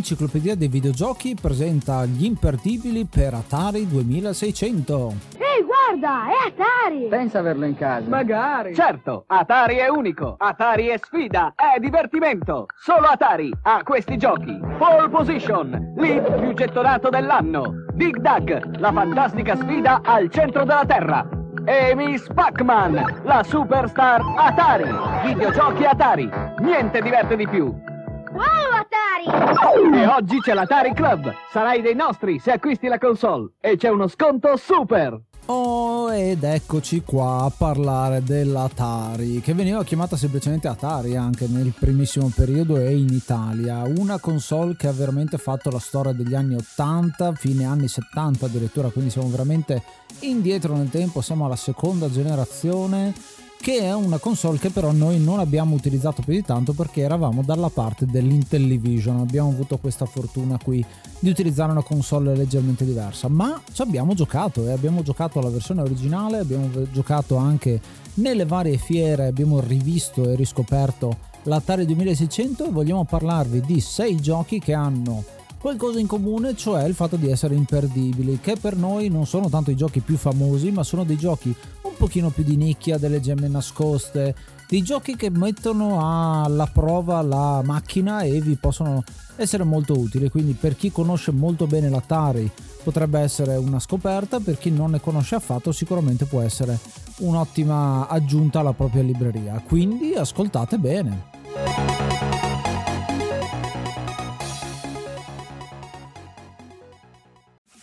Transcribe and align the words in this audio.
L'Enciclopedia 0.00 0.54
dei 0.56 0.68
videogiochi 0.68 1.36
presenta 1.38 2.06
gli 2.06 2.24
imperdibili 2.24 3.04
per 3.04 3.34
Atari 3.34 3.86
2600. 3.86 5.14
Ehi, 5.36 5.62
guarda, 5.62 6.24
è 6.24 6.48
Atari! 6.48 7.06
Pensa 7.10 7.40
averlo 7.40 7.66
in 7.66 7.76
casa. 7.76 8.08
Magari. 8.08 8.74
Certo, 8.74 9.24
Atari 9.26 9.76
è 9.76 9.88
unico. 9.88 10.36
Atari 10.38 10.86
è 10.86 10.98
sfida, 10.98 11.52
è 11.54 11.78
divertimento. 11.78 12.64
Solo 12.82 13.08
Atari 13.08 13.52
ha 13.64 13.82
questi 13.82 14.16
giochi. 14.16 14.58
Pole 14.78 15.10
Position, 15.10 15.92
l'hit 15.98 16.34
più 16.40 16.54
gettonato 16.54 17.10
dell'anno. 17.10 17.84
Dig 17.92 18.16
Dug, 18.16 18.78
la 18.78 18.92
fantastica 18.92 19.54
sfida 19.54 20.00
al 20.02 20.30
centro 20.30 20.64
della 20.64 20.86
Terra. 20.86 21.28
E 21.66 21.94
Miss 21.94 22.26
Pac-Man, 22.32 23.20
la 23.24 23.42
superstar 23.42 24.22
Atari. 24.38 24.88
Videogiochi 25.26 25.84
Atari. 25.84 26.26
Niente 26.60 27.02
diverte 27.02 27.36
di 27.36 27.46
più. 27.46 27.88
Wow, 28.32 28.42
Atari! 28.44 29.96
E 29.96 30.06
oggi 30.06 30.40
c'è 30.40 30.54
l'Atari 30.54 30.92
Club. 30.92 31.32
Sarai 31.50 31.82
dei 31.82 31.96
nostri 31.96 32.38
se 32.38 32.52
acquisti 32.52 32.86
la 32.86 32.98
console. 32.98 33.54
E 33.60 33.76
c'è 33.76 33.88
uno 33.88 34.06
sconto 34.06 34.56
super. 34.56 35.20
Oh, 35.46 36.12
ed 36.14 36.44
eccoci 36.44 37.02
qua 37.02 37.42
a 37.42 37.50
parlare 37.50 38.22
dell'Atari, 38.22 39.40
che 39.40 39.52
veniva 39.52 39.82
chiamata 39.82 40.16
semplicemente 40.16 40.68
Atari 40.68 41.16
anche 41.16 41.48
nel 41.48 41.74
primissimo 41.76 42.30
periodo 42.32 42.76
e 42.76 42.96
in 42.96 43.08
Italia. 43.08 43.82
Una 43.82 44.20
console 44.20 44.76
che 44.76 44.86
ha 44.86 44.92
veramente 44.92 45.36
fatto 45.36 45.68
la 45.70 45.80
storia 45.80 46.12
degli 46.12 46.34
anni 46.34 46.54
80, 46.54 47.32
fine 47.32 47.64
anni 47.64 47.88
70 47.88 48.46
addirittura, 48.46 48.90
quindi 48.90 49.10
siamo 49.10 49.28
veramente 49.28 49.82
indietro 50.20 50.76
nel 50.76 50.88
tempo, 50.88 51.20
siamo 51.20 51.46
alla 51.46 51.56
seconda 51.56 52.08
generazione 52.08 53.12
che 53.60 53.80
è 53.80 53.94
una 53.94 54.16
console 54.16 54.58
che 54.58 54.70
però 54.70 54.90
noi 54.90 55.20
non 55.20 55.38
abbiamo 55.38 55.74
utilizzato 55.74 56.22
più 56.22 56.32
di 56.32 56.42
tanto 56.42 56.72
perché 56.72 57.02
eravamo 57.02 57.42
dalla 57.42 57.68
parte 57.68 58.06
dell'Intellivision, 58.06 59.18
abbiamo 59.18 59.50
avuto 59.50 59.76
questa 59.76 60.06
fortuna 60.06 60.58
qui 60.62 60.82
di 61.18 61.28
utilizzare 61.28 61.70
una 61.70 61.82
console 61.82 62.34
leggermente 62.34 62.86
diversa, 62.86 63.28
ma 63.28 63.60
ci 63.70 63.82
abbiamo 63.82 64.14
giocato 64.14 64.66
e 64.66 64.72
abbiamo 64.72 65.02
giocato 65.02 65.40
la 65.40 65.50
versione 65.50 65.82
originale, 65.82 66.38
abbiamo 66.38 66.70
giocato 66.90 67.36
anche 67.36 67.80
nelle 68.14 68.46
varie 68.46 68.78
fiere, 68.78 69.26
abbiamo 69.26 69.60
rivisto 69.60 70.30
e 70.30 70.36
riscoperto 70.36 71.28
l'Atari 71.42 71.84
2600 71.84 72.64
e 72.64 72.70
vogliamo 72.70 73.04
parlarvi 73.04 73.60
di 73.60 73.80
sei 73.80 74.16
giochi 74.16 74.58
che 74.58 74.72
hanno 74.72 75.22
qualcosa 75.60 76.00
in 76.00 76.06
comune, 76.06 76.56
cioè 76.56 76.84
il 76.84 76.94
fatto 76.94 77.16
di 77.16 77.30
essere 77.30 77.54
imperdibili, 77.54 78.40
che 78.40 78.56
per 78.58 78.76
noi 78.76 79.08
non 79.08 79.26
sono 79.26 79.50
tanto 79.50 79.70
i 79.70 79.76
giochi 79.76 80.00
più 80.00 80.16
famosi, 80.16 80.70
ma 80.70 80.82
sono 80.82 81.04
dei 81.04 81.18
giochi 81.18 81.54
un 81.82 81.92
pochino 81.98 82.30
più 82.30 82.42
di 82.42 82.56
nicchia, 82.56 82.96
delle 82.96 83.20
gemme 83.20 83.46
nascoste, 83.46 84.34
dei 84.66 84.82
giochi 84.82 85.16
che 85.16 85.28
mettono 85.30 86.42
alla 86.42 86.66
prova 86.66 87.20
la 87.20 87.60
macchina 87.62 88.22
e 88.22 88.40
vi 88.40 88.54
possono 88.54 89.04
essere 89.36 89.64
molto 89.64 89.98
utili. 89.98 90.30
Quindi 90.30 90.54
per 90.54 90.76
chi 90.76 90.90
conosce 90.90 91.30
molto 91.30 91.66
bene 91.66 91.90
l'Atari 91.90 92.50
potrebbe 92.82 93.20
essere 93.20 93.56
una 93.56 93.80
scoperta, 93.80 94.40
per 94.40 94.56
chi 94.56 94.70
non 94.70 94.92
ne 94.92 95.00
conosce 95.00 95.34
affatto 95.34 95.72
sicuramente 95.72 96.24
può 96.24 96.40
essere 96.40 96.78
un'ottima 97.18 98.08
aggiunta 98.08 98.60
alla 98.60 98.72
propria 98.72 99.02
libreria. 99.02 99.62
Quindi 99.66 100.14
ascoltate 100.14 100.78
bene. 100.78 102.29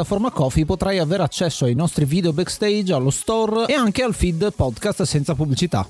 piattaforma 0.00 0.30
Coffee 0.30 0.64
potrai 0.64 0.98
avere 0.98 1.22
accesso 1.22 1.66
ai 1.66 1.74
nostri 1.74 2.06
video 2.06 2.32
backstage, 2.32 2.92
allo 2.92 3.10
store 3.10 3.66
e 3.66 3.74
anche 3.74 4.02
al 4.02 4.14
feed 4.14 4.54
podcast 4.54 5.02
senza 5.02 5.34
pubblicità. 5.34 5.86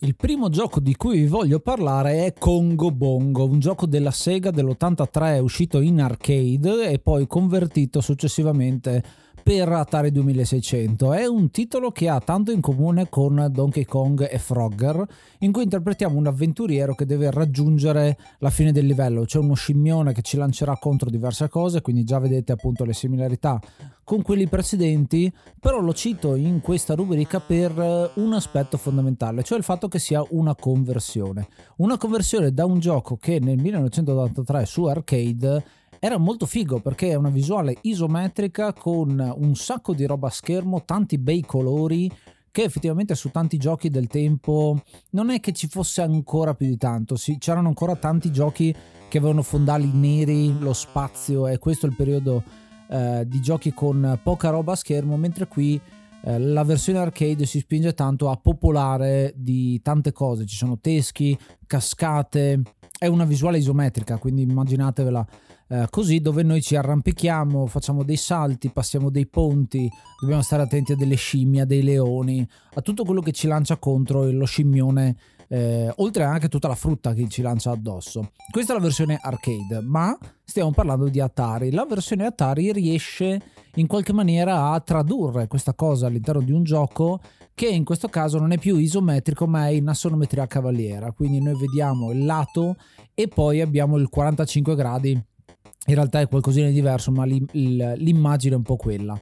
Il 0.00 0.14
primo 0.14 0.48
gioco 0.48 0.78
di 0.78 0.94
cui 0.94 1.18
vi 1.18 1.26
voglio 1.26 1.58
parlare 1.58 2.26
è 2.26 2.32
Congo 2.32 2.92
Bongo, 2.92 3.46
un 3.46 3.58
gioco 3.58 3.86
della 3.86 4.12
Sega 4.12 4.52
dell'83 4.52 5.40
uscito 5.40 5.80
in 5.80 6.00
arcade 6.00 6.90
e 6.90 7.00
poi 7.00 7.26
convertito 7.26 8.00
successivamente 8.00 9.02
per 9.42 9.68
Atari 9.68 10.10
2600. 10.12 11.12
È 11.12 11.26
un 11.26 11.50
titolo 11.50 11.90
che 11.90 12.08
ha 12.08 12.20
tanto 12.20 12.50
in 12.50 12.60
comune 12.60 13.08
con 13.08 13.48
Donkey 13.50 13.84
Kong 13.84 14.28
e 14.30 14.38
Frogger, 14.38 15.04
in 15.38 15.52
cui 15.52 15.62
interpretiamo 15.64 16.16
un 16.16 16.26
avventuriero 16.26 16.94
che 16.94 17.06
deve 17.06 17.30
raggiungere 17.30 18.16
la 18.38 18.50
fine 18.50 18.72
del 18.72 18.86
livello. 18.86 19.24
C'è 19.24 19.38
uno 19.38 19.54
scimmione 19.54 20.12
che 20.12 20.22
ci 20.22 20.36
lancerà 20.36 20.76
contro 20.78 21.10
diverse 21.10 21.48
cose, 21.48 21.80
quindi 21.80 22.04
già 22.04 22.18
vedete 22.18 22.52
appunto 22.52 22.84
le 22.84 22.92
similarità 22.92 23.60
con 24.08 24.22
quelli 24.22 24.48
precedenti, 24.48 25.30
però 25.60 25.80
lo 25.80 25.92
cito 25.92 26.34
in 26.34 26.60
questa 26.62 26.94
rubrica 26.94 27.40
per 27.40 27.78
eh, 27.78 28.10
un 28.14 28.32
aspetto 28.32 28.78
fondamentale, 28.78 29.42
cioè 29.42 29.58
il 29.58 29.64
fatto 29.64 29.86
che 29.86 29.98
sia 29.98 30.24
una 30.30 30.54
conversione. 30.54 31.48
Una 31.76 31.98
conversione 31.98 32.54
da 32.54 32.64
un 32.64 32.78
gioco 32.78 33.18
che 33.18 33.38
nel 33.38 33.58
1983 33.58 34.64
su 34.64 34.84
arcade 34.84 35.64
era 36.00 36.18
molto 36.18 36.46
figo 36.46 36.80
perché 36.80 37.10
è 37.10 37.14
una 37.14 37.30
visuale 37.30 37.76
isometrica 37.82 38.72
con 38.72 39.34
un 39.36 39.54
sacco 39.54 39.94
di 39.94 40.06
roba 40.06 40.28
a 40.28 40.30
schermo, 40.30 40.84
tanti 40.84 41.18
bei 41.18 41.44
colori 41.44 42.10
che 42.50 42.62
effettivamente 42.62 43.14
su 43.14 43.30
tanti 43.30 43.56
giochi 43.56 43.88
del 43.88 44.06
tempo 44.06 44.82
non 45.10 45.30
è 45.30 45.40
che 45.40 45.52
ci 45.52 45.68
fosse 45.68 46.02
ancora 46.02 46.54
più 46.54 46.66
di 46.66 46.76
tanto, 46.76 47.16
sì, 47.16 47.38
c'erano 47.38 47.68
ancora 47.68 47.94
tanti 47.96 48.32
giochi 48.32 48.74
che 49.08 49.18
avevano 49.18 49.42
fondali 49.42 49.90
neri, 49.92 50.58
lo 50.58 50.72
spazio 50.72 51.46
e 51.46 51.58
questo 51.58 51.86
è 51.86 51.88
il 51.88 51.94
periodo 51.94 52.42
eh, 52.90 53.24
di 53.26 53.40
giochi 53.40 53.72
con 53.72 54.18
poca 54.22 54.50
roba 54.50 54.72
a 54.72 54.76
schermo, 54.76 55.16
mentre 55.16 55.46
qui 55.46 55.80
eh, 56.24 56.38
la 56.38 56.64
versione 56.64 56.98
arcade 56.98 57.46
si 57.46 57.60
spinge 57.60 57.94
tanto 57.94 58.30
a 58.30 58.36
popolare 58.36 59.32
di 59.36 59.80
tante 59.82 60.12
cose, 60.12 60.46
ci 60.46 60.56
sono 60.56 60.78
teschi, 60.78 61.38
cascate, 61.66 62.62
è 62.98 63.06
una 63.06 63.24
visuale 63.24 63.58
isometrica, 63.58 64.18
quindi 64.18 64.42
immaginatevela 64.42 65.26
eh, 65.70 65.86
così 65.90 66.20
dove 66.20 66.42
noi 66.42 66.62
ci 66.62 66.76
arrampichiamo, 66.76 67.66
facciamo 67.66 68.02
dei 68.02 68.16
salti, 68.16 68.70
passiamo 68.70 69.10
dei 69.10 69.26
ponti, 69.26 69.88
dobbiamo 70.18 70.42
stare 70.42 70.62
attenti 70.62 70.92
a 70.92 70.96
delle 70.96 71.14
scimmie, 71.14 71.60
a 71.60 71.66
dei 71.66 71.82
leoni, 71.82 72.46
a 72.74 72.80
tutto 72.80 73.04
quello 73.04 73.20
che 73.20 73.32
ci 73.32 73.46
lancia 73.46 73.76
contro 73.76 74.30
lo 74.30 74.46
scimmione 74.46 75.16
eh, 75.48 75.92
oltre 75.96 76.24
anche 76.24 76.48
tutta 76.48 76.68
la 76.68 76.74
frutta 76.74 77.14
che 77.14 77.28
ci 77.28 77.42
lancia 77.42 77.70
addosso. 77.70 78.30
Questa 78.50 78.72
è 78.72 78.76
la 78.76 78.82
versione 78.82 79.18
arcade, 79.20 79.80
ma 79.82 80.16
stiamo 80.44 80.70
parlando 80.70 81.08
di 81.08 81.20
Atari. 81.20 81.70
La 81.70 81.86
versione 81.86 82.26
Atari 82.26 82.72
riesce 82.72 83.40
in 83.74 83.86
qualche 83.86 84.12
maniera 84.12 84.70
a 84.70 84.80
tradurre 84.80 85.46
questa 85.46 85.74
cosa 85.74 86.06
all'interno 86.06 86.42
di 86.42 86.52
un 86.52 86.64
gioco 86.64 87.20
che 87.54 87.66
in 87.66 87.84
questo 87.84 88.08
caso 88.08 88.38
non 88.38 88.52
è 88.52 88.58
più 88.58 88.76
isometrico 88.76 89.46
ma 89.46 89.66
è 89.66 89.70
in 89.70 89.88
assonometria 89.88 90.46
cavaliera, 90.46 91.10
quindi 91.12 91.42
noi 91.42 91.58
vediamo 91.58 92.12
il 92.12 92.24
lato 92.24 92.76
e 93.14 93.26
poi 93.26 93.60
abbiamo 93.60 93.96
il 93.96 94.08
45 94.08 94.74
gradi. 94.76 95.10
In 95.10 95.94
realtà 95.94 96.20
è 96.20 96.28
qualcosina 96.28 96.68
di 96.68 96.74
diverso, 96.74 97.10
ma 97.10 97.24
l'immagine 97.24 98.54
è 98.54 98.56
un 98.58 98.62
po' 98.62 98.76
quella 98.76 99.18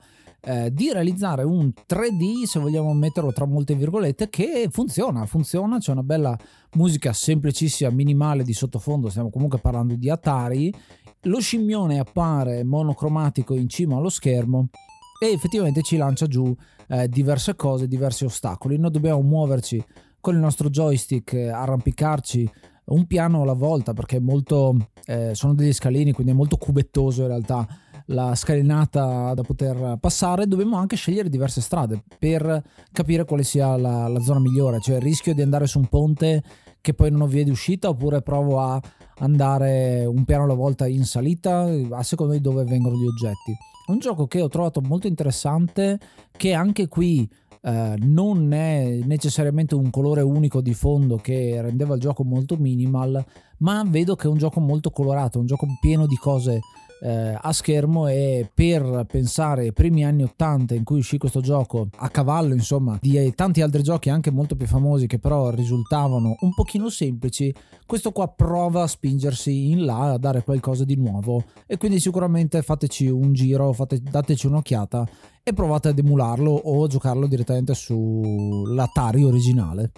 eh, 0.48 0.72
di 0.72 0.92
realizzare 0.92 1.42
un 1.42 1.72
3D, 1.88 2.44
se 2.44 2.60
vogliamo 2.60 2.94
metterlo 2.94 3.32
tra 3.32 3.46
molte 3.46 3.74
virgolette, 3.74 4.28
che 4.28 4.68
funziona, 4.70 5.26
funziona, 5.26 5.78
c'è 5.78 5.90
una 5.90 6.04
bella 6.04 6.38
musica 6.74 7.12
semplicissima, 7.12 7.90
minimale 7.90 8.44
di 8.44 8.52
sottofondo, 8.52 9.08
stiamo 9.08 9.28
comunque 9.28 9.58
parlando 9.58 9.96
di 9.96 10.08
Atari, 10.08 10.72
lo 11.22 11.40
scimmione 11.40 11.98
appare 11.98 12.62
monocromatico 12.62 13.54
in 13.54 13.68
cima 13.68 13.96
allo 13.96 14.08
schermo 14.08 14.68
e 15.20 15.32
effettivamente 15.32 15.82
ci 15.82 15.96
lancia 15.96 16.26
giù 16.26 16.54
eh, 16.88 17.08
diverse 17.08 17.56
cose, 17.56 17.88
diversi 17.88 18.24
ostacoli. 18.24 18.78
Noi 18.78 18.92
dobbiamo 18.92 19.22
muoverci 19.22 19.84
con 20.20 20.34
il 20.34 20.40
nostro 20.40 20.70
joystick, 20.70 21.32
eh, 21.32 21.48
arrampicarci 21.48 22.48
un 22.86 23.06
piano 23.06 23.42
alla 23.42 23.52
volta 23.54 23.94
perché 23.94 24.20
molto, 24.20 24.90
eh, 25.06 25.34
sono 25.34 25.54
degli 25.54 25.72
scalini, 25.72 26.12
quindi 26.12 26.32
è 26.32 26.36
molto 26.36 26.56
cubettoso 26.56 27.22
in 27.22 27.28
realtà 27.28 27.66
la 28.06 28.34
scalinata 28.34 29.34
da 29.34 29.42
poter 29.42 29.98
passare, 30.00 30.46
dobbiamo 30.46 30.76
anche 30.76 30.96
scegliere 30.96 31.28
diverse 31.28 31.60
strade 31.60 32.02
per 32.18 32.62
capire 32.92 33.24
quale 33.24 33.42
sia 33.42 33.76
la, 33.76 34.08
la 34.08 34.20
zona 34.20 34.40
migliore. 34.40 34.80
Cioè, 34.80 34.98
rischio 34.98 35.34
di 35.34 35.42
andare 35.42 35.66
su 35.66 35.78
un 35.78 35.86
ponte 35.86 36.42
che 36.80 36.94
poi 36.94 37.10
non 37.10 37.22
ho 37.22 37.26
via 37.26 37.42
di 37.42 37.50
uscita 37.50 37.88
oppure 37.88 38.22
provo 38.22 38.60
a 38.60 38.80
andare 39.18 40.04
un 40.06 40.24
piano 40.24 40.44
alla 40.44 40.54
volta 40.54 40.86
in 40.86 41.04
salita 41.04 41.68
a 41.90 42.02
seconda 42.02 42.34
di 42.34 42.40
dove 42.40 42.64
vengono 42.64 42.96
gli 42.96 43.06
oggetti. 43.06 43.56
Un 43.88 43.98
gioco 43.98 44.26
che 44.26 44.40
ho 44.40 44.48
trovato 44.48 44.80
molto 44.80 45.06
interessante 45.06 45.98
che 46.36 46.52
anche 46.52 46.86
qui 46.88 47.28
eh, 47.62 47.94
non 47.98 48.52
è 48.52 49.00
necessariamente 49.04 49.74
un 49.74 49.90
colore 49.90 50.20
unico 50.20 50.60
di 50.60 50.74
fondo 50.74 51.16
che 51.16 51.60
rendeva 51.60 51.94
il 51.94 52.00
gioco 52.00 52.22
molto 52.22 52.56
minimal, 52.56 53.24
ma 53.58 53.82
vedo 53.84 54.14
che 54.14 54.28
è 54.28 54.30
un 54.30 54.38
gioco 54.38 54.60
molto 54.60 54.90
colorato, 54.90 55.40
un 55.40 55.46
gioco 55.46 55.66
pieno 55.80 56.06
di 56.06 56.16
cose 56.16 56.60
eh, 57.00 57.38
a 57.40 57.52
schermo 57.52 58.08
e 58.08 58.50
per 58.52 59.04
pensare 59.08 59.62
ai 59.62 59.72
primi 59.72 60.04
anni 60.04 60.22
80 60.22 60.74
in 60.74 60.84
cui 60.84 60.98
uscì 60.98 61.18
questo 61.18 61.40
gioco 61.40 61.88
a 61.96 62.08
cavallo 62.08 62.54
insomma 62.54 62.98
di 63.00 63.32
tanti 63.34 63.60
altri 63.60 63.82
giochi 63.82 64.08
anche 64.08 64.30
molto 64.30 64.56
più 64.56 64.66
famosi 64.66 65.06
che 65.06 65.18
però 65.18 65.50
risultavano 65.50 66.36
un 66.40 66.54
pochino 66.54 66.88
semplici 66.88 67.54
questo 67.86 68.10
qua 68.10 68.26
prova 68.26 68.82
a 68.82 68.86
spingersi 68.88 69.70
in 69.70 69.84
là 69.84 70.12
a 70.12 70.18
dare 70.18 70.42
qualcosa 70.42 70.84
di 70.84 70.96
nuovo. 70.96 71.44
E 71.66 71.76
quindi 71.76 72.00
sicuramente 72.00 72.60
fateci 72.62 73.06
un 73.06 73.32
giro 73.32 73.72
fate, 73.72 74.00
dateci 74.02 74.48
un'occhiata 74.48 75.06
e 75.42 75.52
provate 75.52 75.88
ad 75.88 75.98
emularlo 75.98 76.50
o 76.50 76.86
giocarlo 76.88 77.28
direttamente 77.28 77.74
sull'Atari 77.74 79.22
originale 79.22 79.92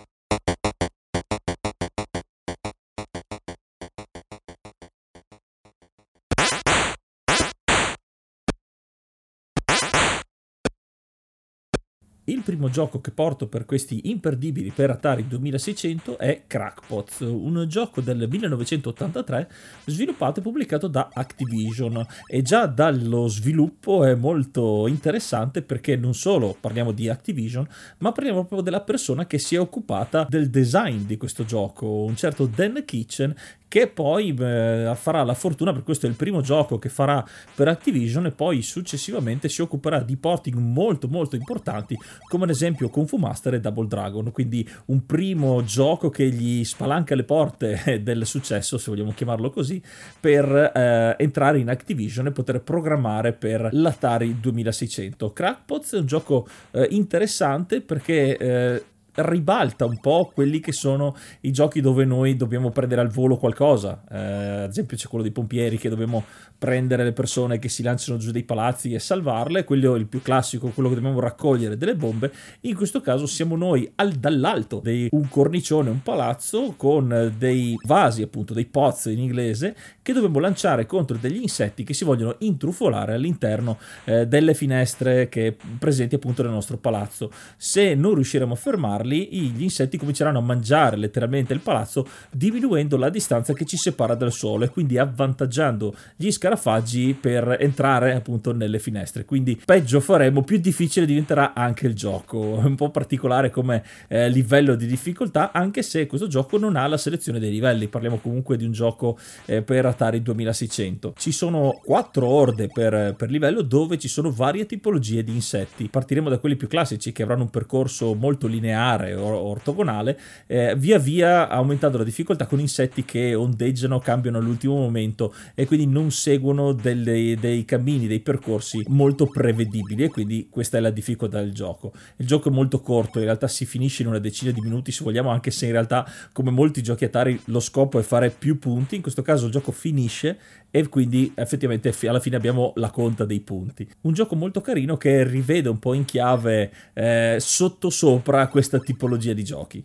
He 12.29 12.38
primo 12.49 12.71
gioco 12.71 13.03
che 13.03 13.11
porto 13.11 13.47
per 13.47 13.67
questi 13.67 14.09
imperdibili 14.09 14.71
per 14.71 14.89
Atari 14.89 15.27
2600 15.29 16.17
è 16.17 16.45
Crackpots, 16.47 17.21
un 17.21 17.67
gioco 17.69 18.01
del 18.01 18.27
1983 18.27 19.51
sviluppato 19.85 20.41
e 20.41 20.43
pubblicato 20.43 20.87
da 20.87 21.11
Activision. 21.13 22.07
E 22.27 22.41
già 22.41 22.65
dallo 22.65 23.29
sviluppo 23.29 24.03
è 24.03 24.15
molto 24.15 24.87
interessante 24.87 25.61
perché 25.61 25.97
non 25.97 26.15
solo 26.15 26.57
parliamo 26.59 26.93
di 26.93 27.11
Activision 27.11 27.69
ma 27.99 28.13
parliamo 28.13 28.39
proprio 28.39 28.63
della 28.63 28.81
persona 28.81 29.27
che 29.27 29.37
si 29.37 29.55
è 29.55 29.61
occupata 29.61 30.27
del 30.27 30.49
design 30.49 31.03
di 31.03 31.19
questo 31.19 31.45
gioco, 31.45 32.05
un 32.05 32.17
certo 32.17 32.47
Dan 32.47 32.83
Kitchen 32.87 33.35
che 33.69 33.87
poi 33.87 34.35
eh, 34.35 34.93
farà 34.97 35.23
la 35.23 35.35
fortuna, 35.35 35.75
per 35.75 35.83
questo 35.83 36.07
è 36.07 36.09
il 36.09 36.15
primo 36.17 36.41
gioco 36.41 36.79
che 36.79 36.89
farà 36.89 37.23
per 37.55 37.69
Activision 37.69 38.25
e 38.25 38.31
poi 38.31 38.63
successivamente 38.63 39.51
si 39.51 39.61
occuperà 39.61 40.01
di 40.01 40.17
porting 40.17 40.57
molto 40.57 41.07
molto 41.07 41.37
importanti 41.37 41.97
come 42.39 42.51
ad 42.53 42.57
esempio 42.57 42.89
Kung 42.89 43.09
Fu 43.09 43.17
Master 43.17 43.55
e 43.55 43.61
Double 43.61 43.89
Dragon, 43.89 44.31
quindi 44.31 44.67
un 44.87 45.05
primo 45.07 45.65
gioco 45.65 46.09
che 46.09 46.29
gli 46.29 46.63
spalanca 46.63 47.17
le 47.17 47.25
porte 47.25 47.99
del 48.03 48.25
successo, 48.27 48.79
se 48.79 48.91
vogliamo 48.93 49.13
chiamarlo 49.13 49.51
così, 49.51 49.83
per 50.21 50.45
eh, 50.47 51.17
entrare 51.19 51.59
in 51.59 51.69
Activision 51.69 52.27
e 52.27 52.31
poter 52.31 52.61
programmare 52.63 53.33
per 53.33 53.69
l'Atari 53.73 54.39
2600. 54.39 55.33
Crackpots 55.33 55.95
è 55.95 55.99
un 55.99 56.07
gioco 56.07 56.47
eh, 56.71 56.87
interessante 56.91 57.81
perché 57.81 58.37
eh, 58.37 58.85
ribalta 59.19 59.85
un 59.85 59.99
po' 60.01 60.31
quelli 60.33 60.61
che 60.61 60.73
sono 60.73 61.17
i 61.41 61.51
giochi 61.51 61.81
dove 61.81 62.05
noi 62.05 62.37
dobbiamo 62.37 62.71
prendere 62.71 63.01
al 63.01 63.09
volo 63.09 63.37
qualcosa. 63.37 64.05
Eh, 64.11 64.63
ad 64.65 64.71
esempio 64.71 64.97
c'è 64.97 65.09
quello 65.09 65.25
dei 65.25 65.33
pompieri 65.33 65.79
che 65.79 65.89
dobbiamo 65.89 66.25
prendere 66.59 67.05
le 67.05 67.13
persone 67.13 67.59
che 67.59 67.69
si 67.69 67.83
lanciano 67.83 68.19
giù 68.19 68.31
dai 68.31 68.43
palazzi 68.43 68.93
e 68.93 68.99
salvarle, 68.99 69.65
quello 69.65 69.95
è 69.95 69.99
il 69.99 70.07
più 70.07 70.23
classico, 70.23 70.69
quello 70.69 70.89
che 70.89 70.97
dobbiamo 70.97 71.21
raccogliere 71.21 71.77
delle 71.77 71.95
bombe. 71.95 72.33
In 72.63 72.75
questo 72.75 73.01
caso 73.01 73.27
siamo 73.27 73.57
noi 73.57 73.91
al, 73.97 74.13
dall'alto 74.13 74.81
di 74.83 75.09
un 75.13 75.29
cornicione, 75.29 75.91
un 75.91 76.03
palazzo 76.03 76.75
con 76.77 77.35
dei 77.37 77.75
vasi, 77.85 78.23
appunto, 78.23 78.55
dei 78.55 78.67
pots 78.67 79.07
in 79.07 79.19
inglese, 79.19 79.77
che 80.03 80.13
dobbiamo 80.13 80.39
lanciare 80.41 80.87
contro 80.87 81.17
degli 81.17 81.41
insetti 81.41 81.85
che 81.85 81.95
si 81.95 82.05
vogliono 82.05 82.37
intrufolare 82.39 83.15
all'interno 83.15 83.79
eh, 84.05 84.27
delle 84.27 84.55
finestre 84.55 85.29
che 85.29 85.57
presenti 85.79 86.15
appunto 86.17 86.43
nel 86.43 86.53
nostro 86.53 86.77
palazzo. 86.77 87.31
Se 87.57 87.95
non 87.95 88.15
riusciremo 88.15 88.53
a 88.53 88.57
fermarli, 88.57 89.08
fermarli, 89.09 89.51
gli 89.51 89.63
insetti 89.63 89.97
cominceranno 89.97 90.39
a 90.39 90.43
mangiare 90.43 90.97
letteralmente 90.97 91.53
il 91.53 91.61
palazzo, 91.61 92.07
diminuendo 92.31 92.97
la 92.97 93.09
distanza 93.09 93.55
che 93.55 93.65
ci 93.65 93.77
separa 93.77 94.15
dal 94.15 94.33
suolo 94.33 94.65
e 94.65 94.69
quindi 94.69 94.99
avvantaggiando 94.99 95.95
gli 96.17 96.31
scarafaggi 96.31 97.17
per 97.19 97.57
entrare 97.59 98.15
appunto 98.15 98.53
nelle 98.53 98.79
finestre. 98.79 99.25
Quindi 99.25 99.61
peggio 99.65 100.01
faremo, 100.01 100.43
più 100.43 100.59
difficile 100.59 101.07
diventerà 101.07 101.55
anche 101.55 101.87
il 101.87 101.95
gioco. 101.95 102.61
È 102.61 102.65
un 102.69 102.75
po' 102.75 102.91
particolare 102.91 103.51
come 103.51 103.83
eh, 104.09 104.29
livello 104.29 104.75
di 104.75 104.87
difficoltà, 104.87 105.53
anche 105.53 105.83
se 105.83 106.07
questo 106.07 106.27
gioco 106.27 106.59
non 106.59 106.77
ha 106.77 106.87
la 106.87 106.99
selezione 106.99 107.39
dei 107.39 107.51
livelli. 107.51 107.89
Parliamo 107.89 108.19
comunque 108.19 108.57
di 108.57 108.65
un 108.65 108.73
gioco 108.73 109.19
eh, 109.47 109.63
per 109.63 109.87
Atari 109.87 110.23
2600. 110.23 111.15
Ci 111.17 111.33
sono 111.33 111.81
quattro 111.83 112.27
orde 112.27 112.69
per, 112.69 113.15
per 113.17 113.31
livello 113.31 113.63
dove 113.63 113.99
ci 113.99 114.09
sono 114.09 114.31
varie 114.31 114.67
tipologie 114.67 115.25
di 115.25 115.33
insetti. 115.33 115.89
Partiremo 115.89 116.29
da 116.29 116.39
quelli 116.39 116.57
più 116.57 116.69
classici 116.69 117.13
che 117.13 117.23
avranno 117.23 117.43
un 117.43 117.51
percorso 117.51 118.15
molto 118.15 118.47
lineare 118.47 118.98
lineare 118.99 119.15
o 119.15 119.49
ortogonale, 119.49 120.19
eh, 120.47 120.75
via 120.77 120.99
via 120.99 121.49
aumentando 121.49 121.99
la 121.99 122.05
difficoltà 122.05 122.47
con 122.47 122.61
insetti 122.61 123.05
che 123.05 123.35
ondeggiano, 123.35 123.99
cambiano 123.99 124.39
all'ultimo 124.39 124.77
momento 124.77 125.35
e 125.55 125.67
quindi 125.67 125.87
non 125.87 126.11
seguono 126.11 126.73
delle, 126.73 127.37
dei 127.39 127.65
cammini, 127.65 128.07
dei 128.07 128.21
percorsi 128.21 128.85
molto 128.89 129.27
prevedibili 129.27 130.05
e 130.05 130.09
quindi 130.09 130.49
questa 130.51 130.79
è 130.79 130.81
la 130.81 130.91
difficoltà 130.91 131.41
del 131.41 131.53
gioco. 131.53 131.93
Il 132.17 132.27
gioco 132.27 132.49
è 132.49 132.53
molto 132.53 132.81
corto, 132.81 133.19
in 133.19 133.25
realtà 133.25 133.49
si 133.49 133.65
finisce 133.65 134.03
in 134.03 134.09
una 134.09 134.19
decina 134.19 134.51
di 134.51 134.61
minuti 134.61 134.93
se 134.93 135.05
vogliamo, 135.05 135.31
anche 135.31 135.51
se 135.51 135.67
in 135.67 135.73
realtà 135.73 136.07
come 136.33 136.51
molti 136.51 136.83
giochi 136.83 137.05
Atari 137.05 137.41
lo 137.47 137.61
scopo 137.61 137.99
è 137.99 138.03
fare 138.03 138.31
più 138.31 138.59
punti, 138.59 138.97
in 138.97 139.03
questo 139.03 139.23
caso 139.23 139.47
il 139.47 139.53
gioco 139.53 139.73
finisce 139.73 140.39
e 140.71 140.89
quindi 140.89 141.33
effettivamente 141.35 141.95
alla 142.07 142.21
fine 142.21 142.37
abbiamo 142.37 142.73
la 142.77 142.91
conta 142.91 143.25
dei 143.25 143.41
punti. 143.41 143.89
Un 144.03 144.13
gioco 144.13 144.37
molto 144.37 144.61
carino 144.61 144.97
che 144.97 145.25
rivede 145.25 145.69
un 145.69 145.79
po' 145.79 145.95
in 145.95 146.05
chiave 146.05 146.73
eh, 146.95 147.37
sottosopra 147.39 148.49
questa 148.49 148.79
tipologia 148.79 149.33
di 149.33 149.45
giochi. 149.45 149.85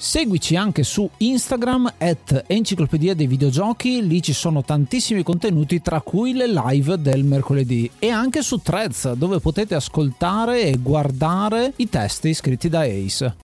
Seguici 0.00 0.54
anche 0.54 0.84
su 0.84 1.10
Instagram 1.16 1.94
at 1.98 2.44
Enciclopedia 2.46 3.14
dei 3.14 3.26
Videogiochi, 3.26 4.06
lì 4.06 4.22
ci 4.22 4.32
sono 4.32 4.62
tantissimi 4.62 5.24
contenuti 5.24 5.82
tra 5.82 6.00
cui 6.00 6.34
le 6.34 6.46
live 6.46 7.00
del 7.00 7.24
mercoledì 7.24 7.90
e 7.98 8.08
anche 8.08 8.42
su 8.42 8.58
Threads 8.58 9.14
dove 9.14 9.40
potete 9.40 9.74
ascoltare 9.74 10.62
e 10.62 10.78
guardare 10.80 11.72
i 11.76 11.88
testi 11.88 12.32
scritti 12.32 12.68
da 12.68 12.82
Ace. 12.82 13.36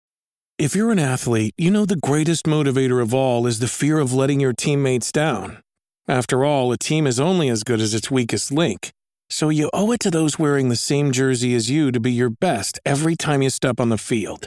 If 0.57 0.77
you're 0.77 0.93
an 0.93 1.01
athlete, 1.01 1.51
you 1.57 1.71
know 1.71 1.85
the 1.85 1.99
greatest 1.99 2.47
motivator 2.47 3.01
of 3.01 3.13
all 3.13 3.49
is 3.49 3.59
the 3.59 3.67
fear 3.67 3.99
of 3.99 4.13
letting 4.13 4.41
your 4.41 4.55
teammates 4.55 5.11
down. 5.11 5.59
After 6.07 6.45
all, 6.45 6.71
a 6.71 6.77
team 6.77 7.09
is 7.09 7.19
only 7.19 7.51
as 7.51 7.65
good 7.65 7.81
as 7.81 7.93
its 7.95 8.13
weakest 8.13 8.53
link. 8.53 8.93
So 9.29 9.51
you 9.51 9.71
owe 9.73 9.91
it 9.91 9.99
to 10.03 10.11
those 10.11 10.39
wearing 10.39 10.69
the 10.69 10.77
same 10.77 11.11
jersey 11.11 11.53
as 11.57 11.69
you 11.69 11.91
to 11.91 11.99
be 11.99 12.13
your 12.13 12.31
best 12.31 12.79
every 12.85 13.17
time 13.17 13.43
you 13.43 13.51
step 13.51 13.81
on 13.81 13.89
the 13.89 13.99
field. 13.99 14.47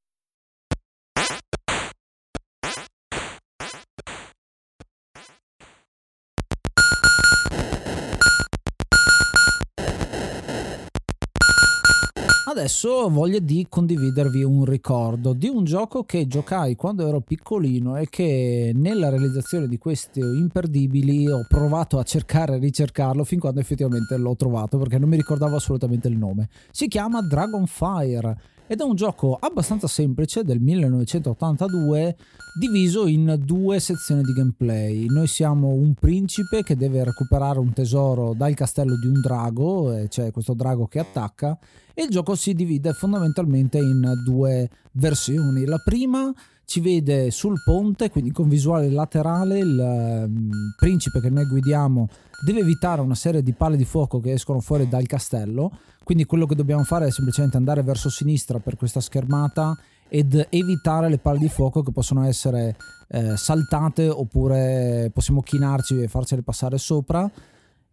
Adesso 12.51 12.89
ho 12.89 13.09
voglia 13.09 13.39
di 13.39 13.65
condividervi 13.69 14.43
un 14.43 14.65
ricordo 14.65 15.31
di 15.31 15.47
un 15.47 15.63
gioco 15.63 16.03
che 16.03 16.27
giocai 16.27 16.75
quando 16.75 17.07
ero 17.07 17.21
piccolino 17.21 17.95
e 17.95 18.09
che 18.09 18.73
nella 18.75 19.07
realizzazione 19.07 19.69
di 19.69 19.77
questi 19.77 20.19
imperdibili 20.19 21.29
ho 21.29 21.45
provato 21.47 21.97
a 21.97 22.03
cercare 22.03 22.55
e 22.55 22.59
ricercarlo 22.59 23.23
fin 23.23 23.39
quando 23.39 23.61
effettivamente 23.61 24.17
l'ho 24.17 24.35
trovato 24.35 24.77
perché 24.77 24.99
non 24.99 25.07
mi 25.07 25.15
ricordavo 25.15 25.55
assolutamente 25.55 26.09
il 26.09 26.17
nome. 26.17 26.49
Si 26.71 26.89
chiama 26.89 27.21
Dragonfire 27.21 28.37
ed 28.71 28.79
è 28.79 28.83
un 28.85 28.95
gioco 28.95 29.37
abbastanza 29.37 29.85
semplice 29.87 30.45
del 30.45 30.61
1982 30.61 32.15
diviso 32.57 33.05
in 33.05 33.37
due 33.43 33.81
sezioni 33.81 34.21
di 34.21 34.31
gameplay. 34.31 35.07
Noi 35.07 35.27
siamo 35.27 35.73
un 35.73 35.93
principe 35.93 36.63
che 36.63 36.77
deve 36.77 37.03
recuperare 37.03 37.59
un 37.59 37.73
tesoro 37.73 38.33
dal 38.33 38.53
castello 38.53 38.97
di 38.97 39.07
un 39.07 39.19
drago, 39.19 39.91
c'è 39.93 40.07
cioè 40.07 40.31
questo 40.31 40.53
drago 40.53 40.87
che 40.87 40.99
attacca 40.99 41.59
e 41.93 42.03
il 42.03 42.09
gioco 42.11 42.33
si 42.35 42.53
divide 42.53 42.93
fondamentalmente 42.93 43.77
in 43.77 44.09
due 44.23 44.69
versioni. 44.93 45.65
La 45.65 45.81
prima 45.83 46.33
ci 46.63 46.79
vede 46.79 47.29
sul 47.29 47.61
ponte, 47.65 48.09
quindi 48.09 48.31
con 48.31 48.47
visuale 48.47 48.89
laterale, 48.89 49.59
il 49.59 49.77
um, 49.77 50.49
principe 50.77 51.19
che 51.19 51.29
noi 51.29 51.45
guidiamo 51.45 52.07
deve 52.45 52.59
evitare 52.59 53.01
una 53.01 53.15
serie 53.15 53.43
di 53.43 53.51
palle 53.51 53.75
di 53.75 53.83
fuoco 53.83 54.21
che 54.21 54.31
escono 54.31 54.61
fuori 54.61 54.87
dal 54.87 55.05
castello, 55.07 55.71
quindi 56.03 56.25
quello 56.25 56.45
che 56.45 56.55
dobbiamo 56.55 56.83
fare 56.83 57.07
è 57.07 57.11
semplicemente 57.11 57.57
andare 57.57 57.83
verso 57.83 58.09
sinistra 58.09 58.59
per 58.59 58.75
questa 58.75 58.99
schermata 58.99 59.77
ed 60.07 60.47
evitare 60.49 61.09
le 61.09 61.19
palle 61.19 61.39
di 61.39 61.49
fuoco 61.49 61.83
che 61.83 61.91
possono 61.91 62.25
essere 62.25 62.75
eh, 63.09 63.37
saltate 63.37 64.09
oppure 64.09 65.09
possiamo 65.13 65.41
chinarci 65.41 66.01
e 66.01 66.07
farcele 66.07 66.41
passare 66.41 66.77
sopra 66.77 67.29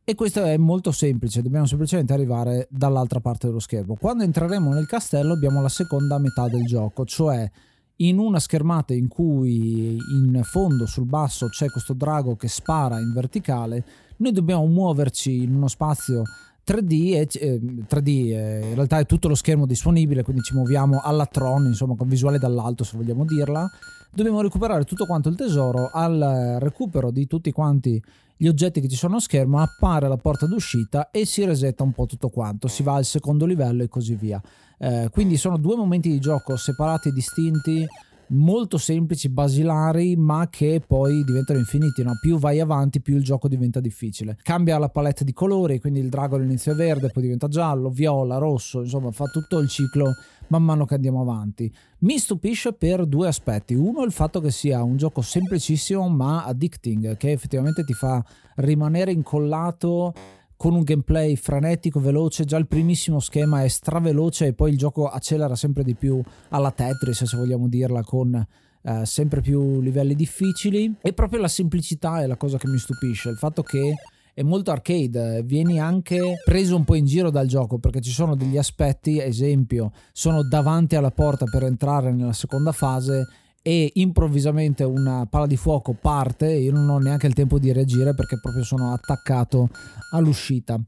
e 0.09 0.15
questo 0.15 0.43
è 0.43 0.57
molto 0.57 0.91
semplice, 0.91 1.43
dobbiamo 1.43 1.67
semplicemente 1.67 2.15
arrivare 2.15 2.67
dall'altra 2.71 3.21
parte 3.21 3.47
dello 3.47 3.59
schermo. 3.59 3.95
Quando 3.95 4.25
entreremo 4.25 4.73
nel 4.73 4.87
castello 4.87 5.35
abbiamo 5.35 5.61
la 5.61 5.69
seconda 5.69 6.19
metà 6.19 6.49
del 6.49 6.65
gioco, 6.65 7.05
cioè 7.05 7.49
in 7.97 8.19
una 8.19 8.39
schermata 8.39 8.95
in 8.95 9.07
cui 9.07 9.97
in 9.97 10.41
fondo 10.45 10.87
sul 10.87 11.05
basso 11.05 11.49
c'è 11.49 11.69
questo 11.69 11.93
drago 11.93 12.37
che 12.37 12.49
spara 12.49 12.99
in 13.01 13.13
verticale, 13.13 13.85
noi 14.17 14.33
dobbiamo 14.33 14.67
muoverci 14.67 15.43
in 15.43 15.55
uno 15.55 15.69
spazio 15.69 16.23
3D, 16.69 17.15
e, 17.15 17.29
eh, 17.33 17.61
3D 17.89 18.09
eh, 18.09 18.69
in 18.69 18.75
realtà 18.75 18.99
è 18.99 19.07
tutto 19.07 19.29
lo 19.29 19.35
schermo 19.35 19.65
disponibile, 19.65 20.23
quindi 20.23 20.43
ci 20.43 20.53
muoviamo 20.55 21.01
alla 21.03 21.25
Tron, 21.25 21.65
insomma 21.65 21.95
con 21.97 22.07
visuale 22.07 22.39
dall'alto 22.39 22.85
se 22.85 22.99
vogliamo 22.99 23.25
dirla. 23.25 23.67
Dobbiamo 24.13 24.43
recuperare 24.43 24.85
tutto 24.85 25.07
quanto 25.07 25.31
il 25.31 25.37
tesoro, 25.37 25.91
al 25.91 26.59
recupero 26.61 27.11
di 27.11 27.27
tutti 27.27 27.53
quanti 27.53 28.03
gli 28.37 28.47
oggetti 28.47 28.81
che 28.81 28.89
ci 28.89 28.97
sono 28.97 29.17
a 29.17 29.21
schermo, 29.21 29.61
appare 29.61 30.09
la 30.09 30.17
porta 30.17 30.47
d'uscita 30.47 31.11
e 31.11 31.25
si 31.27 31.45
resetta 31.45 31.83
un 31.83 31.93
po' 31.93 32.07
tutto 32.07 32.29
quanto, 32.29 32.69
si 32.69 32.83
va 32.83 32.95
al 32.95 33.05
secondo 33.05 33.47
livello 33.47 33.83
e 33.83 33.89
così 33.89 34.15
via. 34.15 34.41
Eh, 34.79 35.09
quindi 35.11 35.37
sono 35.37 35.57
due 35.57 35.75
momenti 35.75 36.09
di 36.09 36.21
gioco 36.21 36.57
separati 36.57 37.09
e 37.09 37.13
distinti, 37.13 37.87
molto 38.29 38.79
semplici, 38.79 39.29
basilari, 39.29 40.17
ma 40.17 40.49
che 40.51 40.83
poi 40.85 41.25
diventano 41.25 41.59
infiniti. 41.59 42.03
No? 42.03 42.19
Più 42.21 42.39
vai 42.39 42.61
avanti, 42.61 43.01
più 43.01 43.17
il 43.17 43.23
gioco 43.23 43.49
diventa 43.49 43.81
difficile. 43.81 44.37
Cambia 44.43 44.79
la 44.79 44.89
palette 44.89 45.25
di 45.25 45.33
colori, 45.33 45.81
quindi 45.81 46.01
il 46.01 46.09
drago 46.09 46.37
all'inizio 46.37 46.73
è 46.73 46.75
verde, 46.75 47.11
poi 47.11 47.23
diventa 47.23 47.49
giallo, 47.49 47.91
viola, 47.91 48.39
rosso, 48.39 48.81
insomma 48.81 49.11
fa 49.13 49.27
tutto 49.27 49.59
il 49.59 49.69
ciclo 49.69 50.15
man 50.49 50.63
mano 50.63 50.85
che 50.85 50.95
andiamo 50.95 51.21
avanti. 51.21 51.73
Mi 52.01 52.19
stupisce 52.19 52.73
per 52.73 53.07
due 53.07 53.29
aspetti. 53.29 53.75
Uno, 53.75 54.03
il 54.03 54.13
fatto 54.13 54.41
che 54.41 54.51
sia 54.51 54.83
un 54.83 54.97
gioco 54.97 55.21
semplicissimo 55.21 56.09
ma 56.09 56.45
addicting, 56.45 57.17
che 57.17 57.33
effettivamente 57.33 57.85
ti 57.85 57.93
fa 57.93 58.25
rimanere 58.57 59.13
incollato 59.13 60.13
con 60.59 60.75
un 60.75 60.83
gameplay 60.83 61.37
frenetico, 61.37 62.01
veloce, 62.01 62.45
già 62.45 62.57
il 62.57 62.67
primissimo 62.67 63.21
schema 63.21 63.63
è 63.63 63.69
straveloce 63.69 64.47
e 64.47 64.53
poi 64.55 64.73
il 64.73 64.77
gioco 64.77 65.07
accelera 65.07 65.55
sempre 65.55 65.85
di 65.85 65.95
più 65.95 66.21
alla 66.49 66.73
Tetris, 66.73 67.23
se 67.23 67.37
vogliamo 67.37 67.69
dirla, 67.69 68.03
con 68.03 68.45
eh, 68.83 69.07
sempre 69.07 69.41
più 69.41 69.81
livelli 69.81 70.17
difficili. 70.17 70.93
E 71.01 71.13
proprio 71.13 71.41
la 71.41 71.47
semplicità 71.47 72.21
è 72.23 72.27
la 72.27 72.37
cosa 72.37 72.59
che 72.59 72.67
mi 72.67 72.77
stupisce, 72.77 73.29
il 73.29 73.37
fatto 73.37 73.63
che 73.63 73.95
è 74.35 74.43
molto 74.43 74.73
arcade, 74.73 75.45
vieni 75.45 75.79
anche 75.79 76.41
preso 76.45 76.75
un 76.75 76.83
po' 76.83 76.97
in 76.97 77.07
giro 77.07 77.31
dal 77.31 77.47
gioco 77.47 77.79
perché 77.79 78.01
ci 78.01 78.11
sono 78.11 78.35
degli 78.35 78.59
aspetti, 78.59 79.21
esempio, 79.21 79.93
sono 80.13 80.43
davanti 80.43 80.97
alla 80.97 81.13
porta 81.13 81.45
per 81.45 81.63
entrare 81.63 82.13
nella 82.13 82.33
seconda 82.33 82.73
fase 82.73 83.27
e 83.69 83.91
improvvisamente 83.97 84.83
una 84.83 85.27
palla 85.29 85.45
di 85.45 85.59
fuoco 85.59 85.93
parte 85.93 86.51
io 86.51 86.73
non 86.73 86.89
ho 86.89 86.97
neanche 86.97 87.27
il 87.27 87.35
tempo 87.35 87.59
di 87.59 87.71
reagire 87.71 88.15
perché 88.15 88.39
proprio 88.41 88.65
sono 88.65 88.95
attaccato 88.95 89.69
all'uscita. 90.13 90.81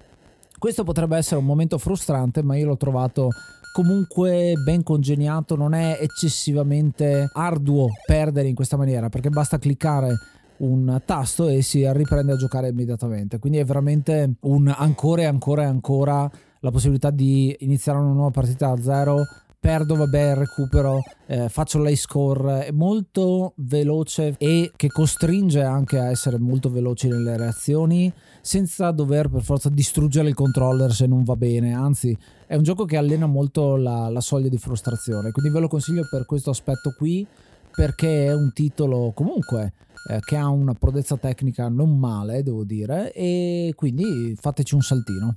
Questo 0.58 0.82
potrebbe 0.82 1.18
essere 1.18 1.40
un 1.40 1.44
momento 1.44 1.76
frustrante, 1.76 2.42
ma 2.42 2.56
io 2.56 2.64
l'ho 2.64 2.78
trovato 2.78 3.28
comunque 3.74 4.54
ben 4.64 4.82
congegnato, 4.82 5.56
non 5.56 5.74
è 5.74 5.98
eccessivamente 6.00 7.28
arduo 7.34 7.88
perdere 8.06 8.48
in 8.48 8.54
questa 8.54 8.78
maniera 8.78 9.10
perché 9.10 9.28
basta 9.28 9.58
cliccare 9.58 10.14
un 10.60 11.02
tasto 11.04 11.48
e 11.48 11.60
si 11.60 11.86
riprende 11.92 12.32
a 12.32 12.36
giocare 12.36 12.68
immediatamente. 12.68 13.38
Quindi 13.38 13.58
è 13.58 13.64
veramente 13.66 14.36
un 14.40 14.74
ancora 14.74 15.20
e 15.20 15.26
ancora 15.26 15.64
e 15.64 15.66
ancora 15.66 16.30
la 16.60 16.70
possibilità 16.70 17.10
di 17.10 17.54
iniziare 17.60 17.98
una 17.98 18.12
nuova 18.12 18.30
partita 18.30 18.68
da 18.68 18.82
zero. 18.82 19.16
Perdo, 19.60 19.94
vabbè, 19.94 20.36
recupero, 20.36 21.02
eh, 21.26 21.50
faccio 21.50 21.82
l'high 21.82 21.94
score, 21.94 22.64
è 22.64 22.70
molto 22.70 23.52
veloce 23.56 24.34
e 24.38 24.72
che 24.74 24.88
costringe 24.88 25.62
anche 25.62 25.98
a 25.98 26.08
essere 26.08 26.38
molto 26.38 26.70
veloci 26.70 27.08
nelle 27.08 27.36
reazioni 27.36 28.10
senza 28.40 28.90
dover 28.90 29.28
per 29.28 29.42
forza 29.42 29.68
distruggere 29.68 30.30
il 30.30 30.34
controller 30.34 30.90
se 30.94 31.06
non 31.06 31.24
va 31.24 31.36
bene, 31.36 31.74
anzi 31.74 32.16
è 32.46 32.56
un 32.56 32.62
gioco 32.62 32.86
che 32.86 32.96
allena 32.96 33.26
molto 33.26 33.76
la, 33.76 34.08
la 34.08 34.22
soglia 34.22 34.48
di 34.48 34.56
frustrazione, 34.56 35.30
quindi 35.30 35.52
ve 35.52 35.60
lo 35.60 35.68
consiglio 35.68 36.08
per 36.10 36.24
questo 36.24 36.48
aspetto 36.48 36.94
qui 36.96 37.26
perché 37.70 38.24
è 38.24 38.34
un 38.34 38.52
titolo 38.54 39.12
comunque 39.14 39.74
eh, 40.08 40.20
che 40.20 40.36
ha 40.36 40.48
una 40.48 40.72
prodezza 40.72 41.18
tecnica 41.18 41.68
non 41.68 41.98
male, 41.98 42.42
devo 42.42 42.64
dire, 42.64 43.12
e 43.12 43.74
quindi 43.76 44.34
fateci 44.40 44.74
un 44.74 44.80
saltino. 44.80 45.36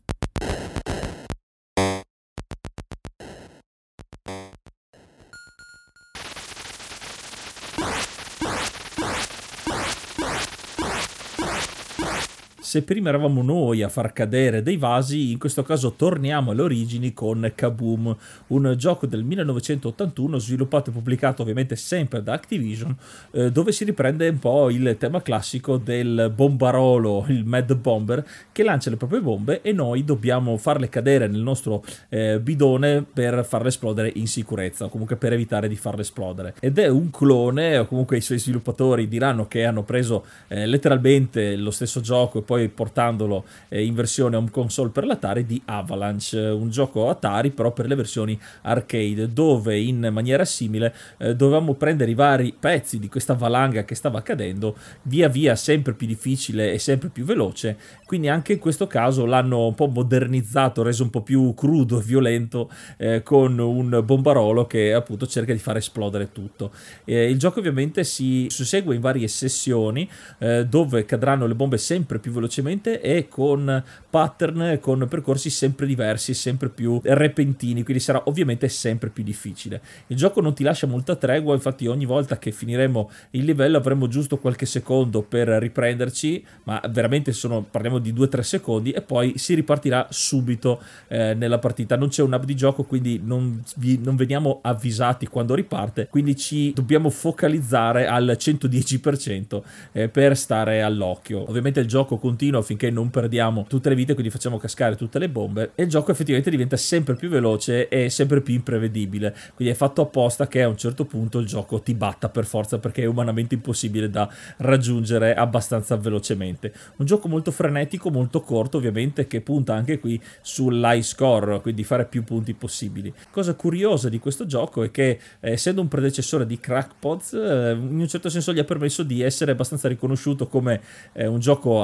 Se 12.73 12.81
prima 12.81 13.09
eravamo 13.09 13.43
noi 13.43 13.83
a 13.83 13.87
far 13.87 14.13
cadere 14.13 14.63
dei 14.63 14.77
vasi, 14.77 15.29
in 15.29 15.37
questo 15.37 15.61
caso 15.61 15.93
torniamo 15.93 16.49
alle 16.49 16.63
origini 16.63 17.13
con 17.13 17.51
Kaboom, 17.53 18.17
un 18.47 18.73
gioco 18.75 19.05
del 19.05 19.23
1981 19.23 20.39
sviluppato 20.39 20.89
e 20.89 20.93
pubblicato 20.93 21.43
ovviamente 21.43 21.75
sempre 21.75 22.23
da 22.23 22.33
Activision, 22.33 22.97
eh, 23.29 23.51
dove 23.51 23.71
si 23.71 23.83
riprende 23.83 24.27
un 24.27 24.39
po' 24.39 24.71
il 24.71 24.95
tema 24.97 25.21
classico 25.21 25.77
del 25.77 26.31
bombarolo, 26.33 27.25
il 27.27 27.45
Mad 27.45 27.75
Bomber, 27.75 28.25
che 28.51 28.63
lancia 28.63 28.89
le 28.89 28.95
proprie 28.95 29.21
bombe 29.21 29.61
e 29.61 29.71
noi 29.71 30.03
dobbiamo 30.03 30.57
farle 30.57 30.89
cadere 30.89 31.27
nel 31.27 31.41
nostro 31.41 31.85
eh, 32.09 32.39
bidone 32.39 33.03
per 33.03 33.45
farle 33.45 33.67
esplodere 33.67 34.11
in 34.15 34.25
sicurezza, 34.25 34.85
o 34.85 34.89
comunque 34.89 35.15
per 35.15 35.31
evitare 35.31 35.67
di 35.67 35.75
farle 35.75 36.01
esplodere. 36.01 36.55
Ed 36.59 36.79
è 36.79 36.87
un 36.87 37.11
clone, 37.11 37.77
o 37.77 37.85
comunque 37.85 38.17
i 38.17 38.21
suoi 38.21 38.39
sviluppatori 38.39 39.07
diranno 39.07 39.47
che 39.47 39.63
hanno 39.63 39.83
preso 39.83 40.25
eh, 40.47 40.65
letteralmente 40.65 41.55
lo 41.55 41.69
stesso 41.69 42.01
gioco 42.01 42.39
e 42.39 42.41
poi 42.41 42.61
portandolo 42.69 43.45
eh, 43.69 43.83
in 43.83 43.93
versione 43.93 44.35
home 44.35 44.49
console 44.49 44.89
per 44.89 45.05
l'Atari 45.05 45.45
di 45.45 45.61
Avalanche, 45.65 46.39
un 46.39 46.69
gioco 46.69 47.09
Atari 47.09 47.51
però 47.51 47.71
per 47.71 47.87
le 47.87 47.95
versioni 47.95 48.39
arcade, 48.61 49.31
dove 49.31 49.79
in 49.79 50.09
maniera 50.11 50.45
simile 50.45 50.93
eh, 51.17 51.35
dovevamo 51.35 51.73
prendere 51.73 52.11
i 52.11 52.15
vari 52.15 52.55
pezzi 52.57 52.99
di 52.99 53.09
questa 53.09 53.33
valanga 53.33 53.83
che 53.83 53.95
stava 53.95 54.21
cadendo 54.21 54.75
via 55.03 55.27
via 55.27 55.55
sempre 55.55 55.93
più 55.93 56.07
difficile 56.07 56.71
e 56.73 56.79
sempre 56.79 57.09
più 57.09 57.25
veloce, 57.25 57.77
quindi 58.05 58.29
anche 58.29 58.53
in 58.53 58.59
questo 58.59 58.87
caso 58.87 59.25
l'hanno 59.25 59.67
un 59.67 59.75
po' 59.75 59.87
modernizzato, 59.87 60.83
reso 60.83 61.03
un 61.03 61.09
po' 61.09 61.21
più 61.21 61.53
crudo 61.53 61.99
e 61.99 62.03
violento 62.03 62.69
eh, 62.97 63.23
con 63.23 63.57
un 63.59 64.01
bombarolo 64.03 64.65
che 64.67 64.93
appunto 64.93 65.27
cerca 65.27 65.53
di 65.53 65.59
far 65.59 65.77
esplodere 65.77 66.31
tutto. 66.31 66.71
Eh, 67.05 67.29
il 67.29 67.37
gioco 67.37 67.59
ovviamente 67.59 68.03
si 68.03 68.47
sussegue 68.49 68.95
in 68.95 69.01
varie 69.01 69.27
sessioni 69.27 70.09
eh, 70.39 70.65
dove 70.65 71.05
cadranno 71.05 71.45
le 71.45 71.55
bombe 71.55 71.77
sempre 71.77 72.19
più 72.19 72.31
velocemente 72.31 72.52
e 73.01 73.27
con 73.27 73.83
pattern, 74.13 74.77
con 74.79 75.07
percorsi 75.09 75.49
sempre 75.49 75.87
diversi, 75.87 76.35
sempre 76.35 76.69
più 76.69 76.99
repentini, 77.03 77.81
quindi 77.83 78.03
sarà 78.03 78.21
ovviamente 78.25 78.69
sempre 78.69 79.09
più 79.09 79.23
difficile. 79.23 79.81
Il 80.07 80.17
gioco 80.17 80.39
non 80.39 80.53
ti 80.53 80.61
lascia 80.61 80.85
molta 80.85 81.15
tregua, 81.15 81.55
infatti 81.55 81.87
ogni 81.87 82.05
volta 82.05 82.37
che 82.37 82.51
finiremo 82.51 83.09
il 83.31 83.43
livello 83.43 83.77
avremo 83.77 84.07
giusto 84.07 84.37
qualche 84.37 84.67
secondo 84.67 85.23
per 85.23 85.47
riprenderci, 85.47 86.45
ma 86.65 86.79
veramente 86.91 87.31
sono, 87.31 87.63
parliamo 87.63 87.97
di 87.97 88.13
2-3 88.13 88.41
secondi 88.41 88.91
e 88.91 89.01
poi 89.01 89.33
si 89.37 89.55
ripartirà 89.55 90.05
subito 90.11 90.79
eh, 91.07 91.33
nella 91.33 91.57
partita. 91.57 91.97
Non 91.97 92.09
c'è 92.09 92.21
un 92.21 92.33
hub 92.33 92.45
di 92.45 92.55
gioco, 92.55 92.83
quindi 92.83 93.19
non, 93.23 93.63
vi, 93.77 93.99
non 93.99 94.15
veniamo 94.15 94.59
avvisati 94.61 95.25
quando 95.25 95.55
riparte, 95.55 96.07
quindi 96.07 96.35
ci 96.35 96.71
dobbiamo 96.73 97.09
focalizzare 97.09 98.05
al 98.05 98.35
110% 98.39 99.61
eh, 99.91 100.09
per 100.09 100.37
stare 100.37 100.83
all'occhio. 100.83 101.49
Ovviamente 101.49 101.79
il 101.79 101.87
gioco 101.87 102.17
continua 102.17 102.41
finché 102.61 102.89
non 102.89 103.09
perdiamo 103.09 103.65
tutte 103.67 103.89
le 103.89 103.95
vite, 103.95 104.13
quindi 104.13 104.31
facciamo 104.31 104.57
cascare 104.57 104.95
tutte 104.95 105.19
le 105.19 105.29
bombe 105.29 105.71
e 105.75 105.83
il 105.83 105.89
gioco 105.89 106.11
effettivamente 106.11 106.49
diventa 106.49 106.77
sempre 106.77 107.15
più 107.15 107.29
veloce 107.29 107.87
e 107.87 108.09
sempre 108.09 108.41
più 108.41 108.53
imprevedibile. 108.53 109.35
Quindi 109.55 109.73
è 109.73 109.77
fatto 109.77 110.01
apposta 110.01 110.47
che 110.47 110.61
a 110.61 110.67
un 110.67 110.77
certo 110.77 111.05
punto 111.05 111.39
il 111.39 111.45
gioco 111.45 111.81
ti 111.81 111.93
batta 111.93 112.29
per 112.29 112.45
forza 112.45 112.79
perché 112.79 113.03
è 113.03 113.05
umanamente 113.05 113.55
impossibile 113.55 114.09
da 114.09 114.29
raggiungere 114.57 115.33
abbastanza 115.33 115.95
velocemente. 115.95 116.73
Un 116.97 117.05
gioco 117.05 117.27
molto 117.27 117.51
frenetico, 117.51 118.09
molto 118.09 118.41
corto, 118.41 118.77
ovviamente, 118.77 119.27
che 119.27 119.41
punta 119.41 119.73
anche 119.73 119.99
qui 119.99 120.21
sull'high 120.41 121.01
score, 121.01 121.61
quindi 121.61 121.83
fare 121.83 122.05
più 122.05 122.23
punti 122.23 122.53
possibili. 122.53 123.13
Cosa 123.31 123.53
curiosa 123.55 124.09
di 124.09 124.19
questo 124.19 124.45
gioco 124.45 124.83
è 124.83 124.91
che, 124.91 125.19
eh, 125.39 125.51
essendo 125.51 125.81
un 125.81 125.87
predecessore 125.87 126.45
di 126.45 126.59
Crackpods, 126.59 127.33
eh, 127.33 127.71
in 127.71 127.99
un 127.99 128.07
certo 128.07 128.29
senso 128.29 128.53
gli 128.53 128.59
ha 128.59 128.63
permesso 128.63 129.03
di 129.03 129.21
essere 129.21 129.51
abbastanza 129.51 129.87
riconosciuto 129.87 130.47
come 130.47 130.81
eh, 131.13 131.27
un 131.27 131.39
gioco 131.39 131.83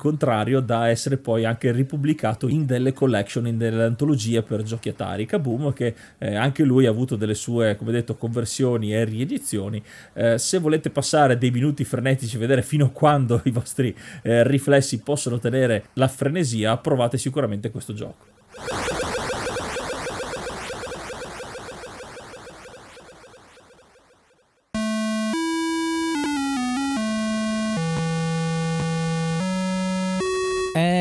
all'incontrario 0.00 0.60
da 0.60 0.88
essere 0.88 1.18
poi 1.18 1.44
anche 1.44 1.70
ripubblicato 1.70 2.48
in 2.48 2.64
delle 2.64 2.92
collection, 2.92 3.46
in 3.46 3.58
delle 3.58 3.84
antologie 3.84 4.42
per 4.42 4.62
giochi 4.62 4.88
Atari. 4.88 5.26
Kaboom, 5.26 5.72
che 5.72 5.94
eh, 6.18 6.34
anche 6.34 6.64
lui 6.64 6.86
ha 6.86 6.90
avuto 6.90 7.16
delle 7.16 7.34
sue, 7.34 7.76
come 7.76 7.92
detto, 7.92 8.16
conversioni 8.16 8.94
e 8.94 9.04
riedizioni. 9.04 9.82
Eh, 10.14 10.38
se 10.38 10.58
volete 10.58 10.90
passare 10.90 11.36
dei 11.36 11.50
minuti 11.50 11.84
frenetici, 11.84 12.38
vedere 12.38 12.62
fino 12.62 12.86
a 12.86 12.90
quando 12.90 13.40
i 13.44 13.50
vostri 13.50 13.94
eh, 14.22 14.46
riflessi 14.46 15.00
possono 15.00 15.38
tenere 15.38 15.84
la 15.94 16.08
frenesia, 16.08 16.76
provate 16.78 17.18
sicuramente 17.18 17.70
questo 17.70 17.92
gioco. 17.92 18.39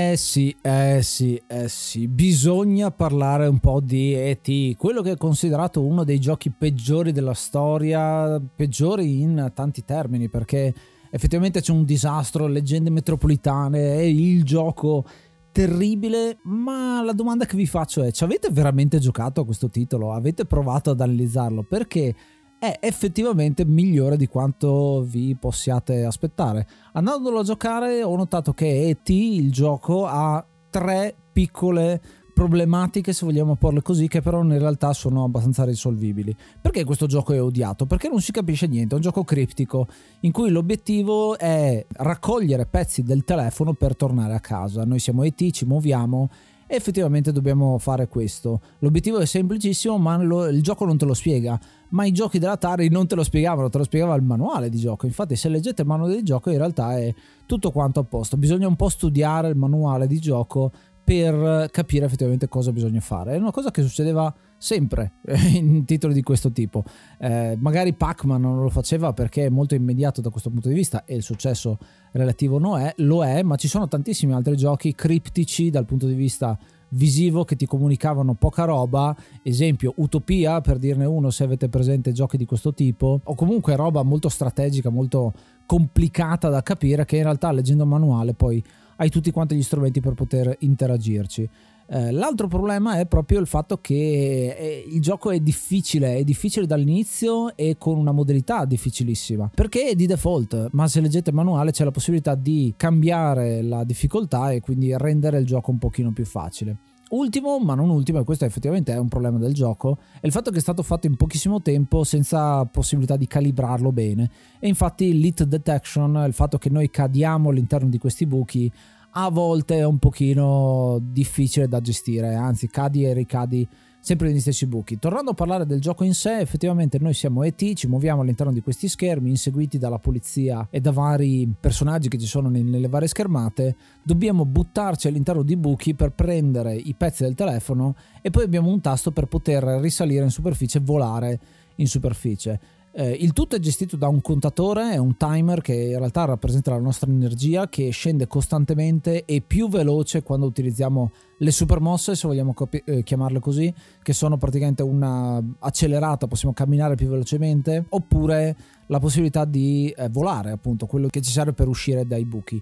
Eh 0.10 0.18
sì, 0.18 0.56
eh 0.64 1.02
sì, 1.04 1.40
eh 1.46 1.70
sì, 1.70 2.08
bisogna 2.08 2.90
parlare 2.90 3.46
un 3.46 3.60
po' 3.60 3.80
di 3.80 4.16
E.T., 4.16 4.76
quello 4.76 5.04
che 5.04 5.12
è 5.12 5.18
considerato 5.18 5.84
uno 5.86 6.04
dei 6.04 6.20
giochi 6.20 6.50
peggiori 6.50 7.12
della 7.12 7.36
storia, 7.36 8.42
peggiori 8.56 9.22
in 9.22 9.52
tanti 9.54 9.86
termini, 9.86 10.28
perché 10.28 10.74
effettivamente 11.12 11.62
c'è 11.62 11.72
un 11.72 11.86
disastro, 11.86 12.48
leggende 12.48 12.90
metropolitane, 12.90 13.98
è 13.98 14.02
il 14.02 14.44
gioco 14.44 15.06
terribile, 15.52 16.40
ma 16.46 17.04
la 17.04 17.14
domanda 17.14 17.46
che 17.46 17.56
vi 17.56 17.68
faccio 17.68 18.02
è, 18.02 18.12
ci 18.12 18.24
avete 18.24 18.50
veramente 18.50 18.98
giocato 18.98 19.42
a 19.42 19.46
questo 19.46 19.70
titolo? 19.70 20.12
Avete 20.12 20.46
provato 20.46 20.90
ad 20.90 21.02
analizzarlo? 21.02 21.62
Perché 21.62 22.16
è 22.60 22.78
effettivamente 22.82 23.66
migliore 23.66 24.18
di 24.18 24.28
quanto 24.28 25.02
vi 25.02 25.36
possiate 25.40 26.04
aspettare. 26.04 26.68
Andandolo 26.94 27.40
a 27.40 27.44
giocare 27.44 28.04
ho 28.04 28.16
notato 28.16 28.54
che 28.54 28.90
E.T., 28.90 29.10
il 29.10 29.52
gioco, 29.52 30.06
ha 30.06 30.46
tre 30.70 31.16
piccole 31.32 32.02
problematiche, 32.34 33.12
se 33.12 33.26
vogliamo 33.26 33.56
porle 33.56 33.82
così, 33.82 34.08
che 34.08 34.22
però 34.22 34.42
in 34.44 34.58
realtà 34.58 34.94
sono 34.94 35.24
abbastanza 35.24 35.64
risolvibili. 35.64 36.36
Perché 36.62 36.84
questo 36.84 37.06
gioco 37.06 37.34
è 37.34 37.42
odiato? 37.42 37.86
Perché 37.86 38.08
non 38.10 38.22
si 38.22 38.32
capisce 38.32 38.68
niente, 38.68 38.94
è 38.94 38.96
un 38.96 39.02
gioco 39.02 39.24
criptico 39.24 39.88
in 40.22 40.32
cui 40.32 40.50
l'obiettivo 40.50 41.38
è 41.38 41.86
raccogliere 41.90 42.66
pezzi 42.66 43.04
del 43.04 43.24
telefono 43.24 43.74
per 43.74 43.96
tornare 43.96 44.36
a 44.36 44.40
casa. 44.40 44.86
Noi 44.86 45.00
siamo 45.00 45.24
ET, 45.24 45.50
ci 45.52 45.66
muoviamo 45.66 46.30
effettivamente 46.72 47.32
dobbiamo 47.32 47.80
fare 47.80 48.08
questo. 48.08 48.62
L'obiettivo 48.80 49.18
è 49.18 49.26
semplicissimo, 49.26 49.98
ma 49.98 50.18
lo, 50.22 50.48
il 50.48 50.62
gioco 50.62 50.86
non 50.86 50.98
te 50.98 51.06
lo 51.06 51.16
spiega. 51.16 51.60
Ma 51.90 52.06
i 52.06 52.12
giochi 52.12 52.38
dell'Atari 52.38 52.90
non 52.90 53.08
te 53.08 53.16
lo 53.16 53.24
spiegavano, 53.24 53.70
te 53.70 53.80
lo 53.80 53.84
spiegava 53.84 54.14
il 54.14 54.22
manuale 54.22 54.70
di 54.70 54.78
gioco. 54.78 55.08
Infatti, 55.08 55.36
se 55.36 55.50
leggete 55.50 55.82
il 55.82 55.88
manuale 55.88 56.16
di 56.16 56.24
gioco, 56.24 56.52
in 56.52 56.58
realtà 56.58 56.96
è 56.98 57.12
tutto 57.48 57.72
quanto 57.72 58.02
a 58.02 58.04
posto. 58.04 58.38
Bisogna 58.38 58.68
un 58.68 58.76
po' 58.76 58.90
studiare 58.90 59.50
il 59.50 59.56
manuale 59.56 60.06
di 60.06 60.20
gioco 60.20 60.72
per 61.10 61.72
capire 61.72 62.06
effettivamente 62.06 62.48
cosa 62.48 62.72
bisogna 62.72 63.00
fare. 63.00 63.34
È 63.34 63.38
una 63.38 63.50
cosa 63.50 63.72
che 63.72 63.82
succedeva 63.82 64.32
sempre 64.60 65.14
in 65.58 65.84
titoli 65.84 66.14
di 66.14 66.22
questo 66.22 66.52
tipo. 66.52 66.84
Eh, 67.18 67.58
magari 67.60 67.94
Pac-Man 67.94 68.40
non 68.40 68.62
lo 68.62 68.70
faceva 68.70 69.12
perché 69.12 69.48
è 69.48 69.50
molto 69.50 69.74
immediato 69.74 70.22
da 70.22 70.30
questo 70.30 70.52
punto 70.52 70.68
di 70.68 70.76
vista 70.76 71.06
e 71.06 71.16
il 71.16 71.24
successo 71.24 71.80
relativo 72.12 72.60
no 72.60 72.78
è, 72.78 72.94
lo 72.98 73.26
è, 73.26 73.42
ma 73.42 73.56
ci 73.56 73.68
sono 73.68 73.88
tantissimi 73.88 74.34
altri 74.34 74.56
giochi 74.56 74.94
criptici 74.94 75.72
dal 75.72 75.86
punto 75.86 76.06
di 76.06 76.14
vista 76.14 76.56
visivo 76.90 77.44
che 77.44 77.56
ti 77.56 77.66
comunicavano 77.66 78.36
poca 78.36 78.66
roba, 78.66 79.16
esempio 79.42 79.94
Utopia 79.98 80.62
per 80.62 80.78
dirne 80.78 81.06
uno 81.06 81.32
se 81.32 81.44
avete 81.44 81.70
presente 81.70 82.12
giochi 82.12 82.38
di 82.38 82.46
questo 82.46 82.72
tipo, 82.72 83.20
o 83.24 83.34
comunque 83.34 83.76
roba 83.76 84.04
molto 84.04 84.30
strategica, 84.30 84.90
molto 84.90 85.34
complicata 85.66 86.50
da 86.50 86.62
capire 86.62 87.06
che 87.06 87.18
in 87.18 87.24
realtà 87.24 87.52
leggendo 87.52 87.84
il 87.84 87.90
manuale 87.90 88.34
poi 88.36 88.64
hai 89.00 89.10
tutti 89.10 89.32
quanti 89.32 89.56
gli 89.56 89.64
strumenti 89.64 90.02
per 90.02 90.14
poter 90.14 90.56
interagirci. 90.60 91.50
Eh, 91.92 92.12
l'altro 92.12 92.48
problema 92.48 93.00
è 93.00 93.08
proprio 93.08 93.40
il 93.40 93.48
fatto 93.48 93.80
che 93.82 94.56
eh, 94.56 94.86
il 94.88 95.02
gioco 95.02 95.32
è 95.32 95.40
difficile, 95.40 96.18
è 96.18 96.24
difficile 96.24 96.68
dall'inizio 96.68 97.56
e 97.56 97.78
con 97.80 97.98
una 97.98 98.12
modalità 98.12 98.66
difficilissima, 98.66 99.50
perché 99.54 99.88
è 99.88 99.96
di 99.96 100.06
default, 100.06 100.68
ma 100.74 100.88
se 100.88 101.02
leggete 101.02 101.32
il 101.32 101.36
manuale 101.36 101.72
c'è 101.72 101.84
la 101.84 101.92
possibilità 101.92 102.36
di 102.36 102.74
cambiare 102.78 103.64
la 103.64 103.84
difficoltà 103.84 104.52
e 104.52 104.60
quindi 104.60 104.96
rendere 104.96 105.40
il 105.40 105.46
gioco 105.46 105.72
un 105.72 105.80
pochino 105.80 106.12
più 106.12 106.26
facile. 106.26 106.78
Ultimo, 107.10 107.58
ma 107.58 107.74
non 107.74 107.90
ultimo, 107.90 108.20
e 108.20 108.24
questo 108.24 108.46
effettivamente 108.46 108.94
è 108.94 109.00
un 109.00 109.08
problema 109.08 109.40
del 109.40 109.54
gioco, 109.54 109.98
è 110.20 110.28
il 110.28 110.32
fatto 110.32 110.52
che 110.52 110.58
è 110.58 110.62
stato 110.62 110.84
fatto 110.84 111.08
in 111.08 111.16
pochissimo 111.16 111.60
tempo 111.62 112.04
senza 112.04 112.64
possibilità 112.66 113.18
di 113.18 113.26
calibrarlo 113.26 113.92
bene. 113.92 114.30
E 114.60 114.68
infatti 114.68 115.18
l'hit 115.18 115.44
detection, 115.44 116.24
il 116.28 116.34
fatto 116.34 116.60
che 116.60 116.70
noi 116.70 116.92
cadiamo 116.92 117.50
all'interno 117.50 117.90
di 117.90 117.98
questi 117.98 118.28
buchi, 118.28 118.72
a 119.14 119.30
volte 119.30 119.78
è 119.78 119.86
un 119.86 119.98
pochino 119.98 121.00
difficile 121.02 121.68
da 121.68 121.82
gestire, 121.82 122.36
anzi 122.36 122.70
cadi 122.70 123.06
e 123.06 123.14
ricadi 123.14 123.68
sempre 124.00 124.30
negli 124.30 124.40
stessi 124.40 124.66
buchi. 124.66 124.98
Tornando 124.98 125.32
a 125.32 125.34
parlare 125.34 125.66
del 125.66 125.80
gioco 125.80 126.04
in 126.04 126.14
sé, 126.14 126.40
effettivamente 126.40 126.98
noi 127.00 127.14
siamo 127.14 127.44
ET, 127.44 127.74
ci 127.74 127.88
muoviamo 127.88 128.22
all'interno 128.22 128.54
di 128.54 128.62
questi 128.62 128.88
schermi, 128.88 129.30
inseguiti 129.30 129.78
dalla 129.78 130.00
polizia 130.00 130.68
e 130.70 130.80
da 130.80 130.92
vari 130.92 131.54
personaggi 131.60 132.10
che 132.10 132.18
ci 132.18 132.26
sono 132.26 132.50
nelle 132.50 132.88
varie 132.88 133.08
schermate, 133.08 133.76
dobbiamo 134.02 134.46
buttarci 134.46 135.08
all'interno 135.08 135.44
di 135.44 135.56
buchi 135.58 135.96
per 135.96 136.12
prendere 136.12 136.76
i 136.76 136.96
pezzi 136.96 137.24
del 137.24 137.36
telefono 137.36 137.96
e 138.22 138.30
poi 138.30 138.44
abbiamo 138.44 138.70
un 138.70 138.82
tasto 138.82 139.12
per 139.12 139.26
poter 139.26 139.64
risalire 139.82 140.24
in 140.24 140.32
superficie 140.32 140.78
e 140.78 140.82
volare 140.82 141.40
in 141.76 141.88
superficie. 141.88 142.60
Eh, 142.92 143.12
il 143.12 143.34
tutto 143.34 143.56
è 143.56 143.60
gestito 143.60 143.96
da 143.96 144.08
un 144.08 144.20
contatore, 144.20 144.94
è 144.94 144.98
un 144.98 145.16
timer 145.16 145.62
che 145.62 145.74
in 145.74 145.98
realtà 145.98 146.26
rappresenta 146.26 146.72
la 146.72 146.80
nostra 146.80 147.10
energia 147.10 147.70
che 147.70 147.90
scende 147.92 148.26
costantemente 148.26 149.26
e 149.26 149.42
più 149.42 149.70
veloce 149.70 150.24
quando 150.24 150.48
utilizziamo 150.48 151.12
le 151.38 151.52
super 151.52 151.80
mosse, 151.80 152.16
se 152.16 152.28
vogliamo 152.28 152.54
capi- 152.54 152.82
eh, 152.84 153.04
chiamarle 153.04 153.40
così, 153.40 153.72
che 154.02 154.14
sono 154.14 154.38
praticamente 154.38 154.82
una 154.82 155.42
accelerata, 155.60 156.28
possiamo 156.28 156.54
camminare 156.54 156.96
più 156.96 157.08
velocemente, 157.10 157.86
oppure 157.90 158.58
la 158.88 159.00
possibilità 159.00 159.46
di 159.46 159.94
eh, 159.96 160.10
volare, 160.10 160.50
appunto, 160.50 160.88
quello 160.88 161.08
che 161.08 161.22
ci 161.22 161.32
serve 161.32 161.54
per 161.54 161.68
uscire 161.68 162.08
dai 162.08 162.26
buchi. 162.26 162.62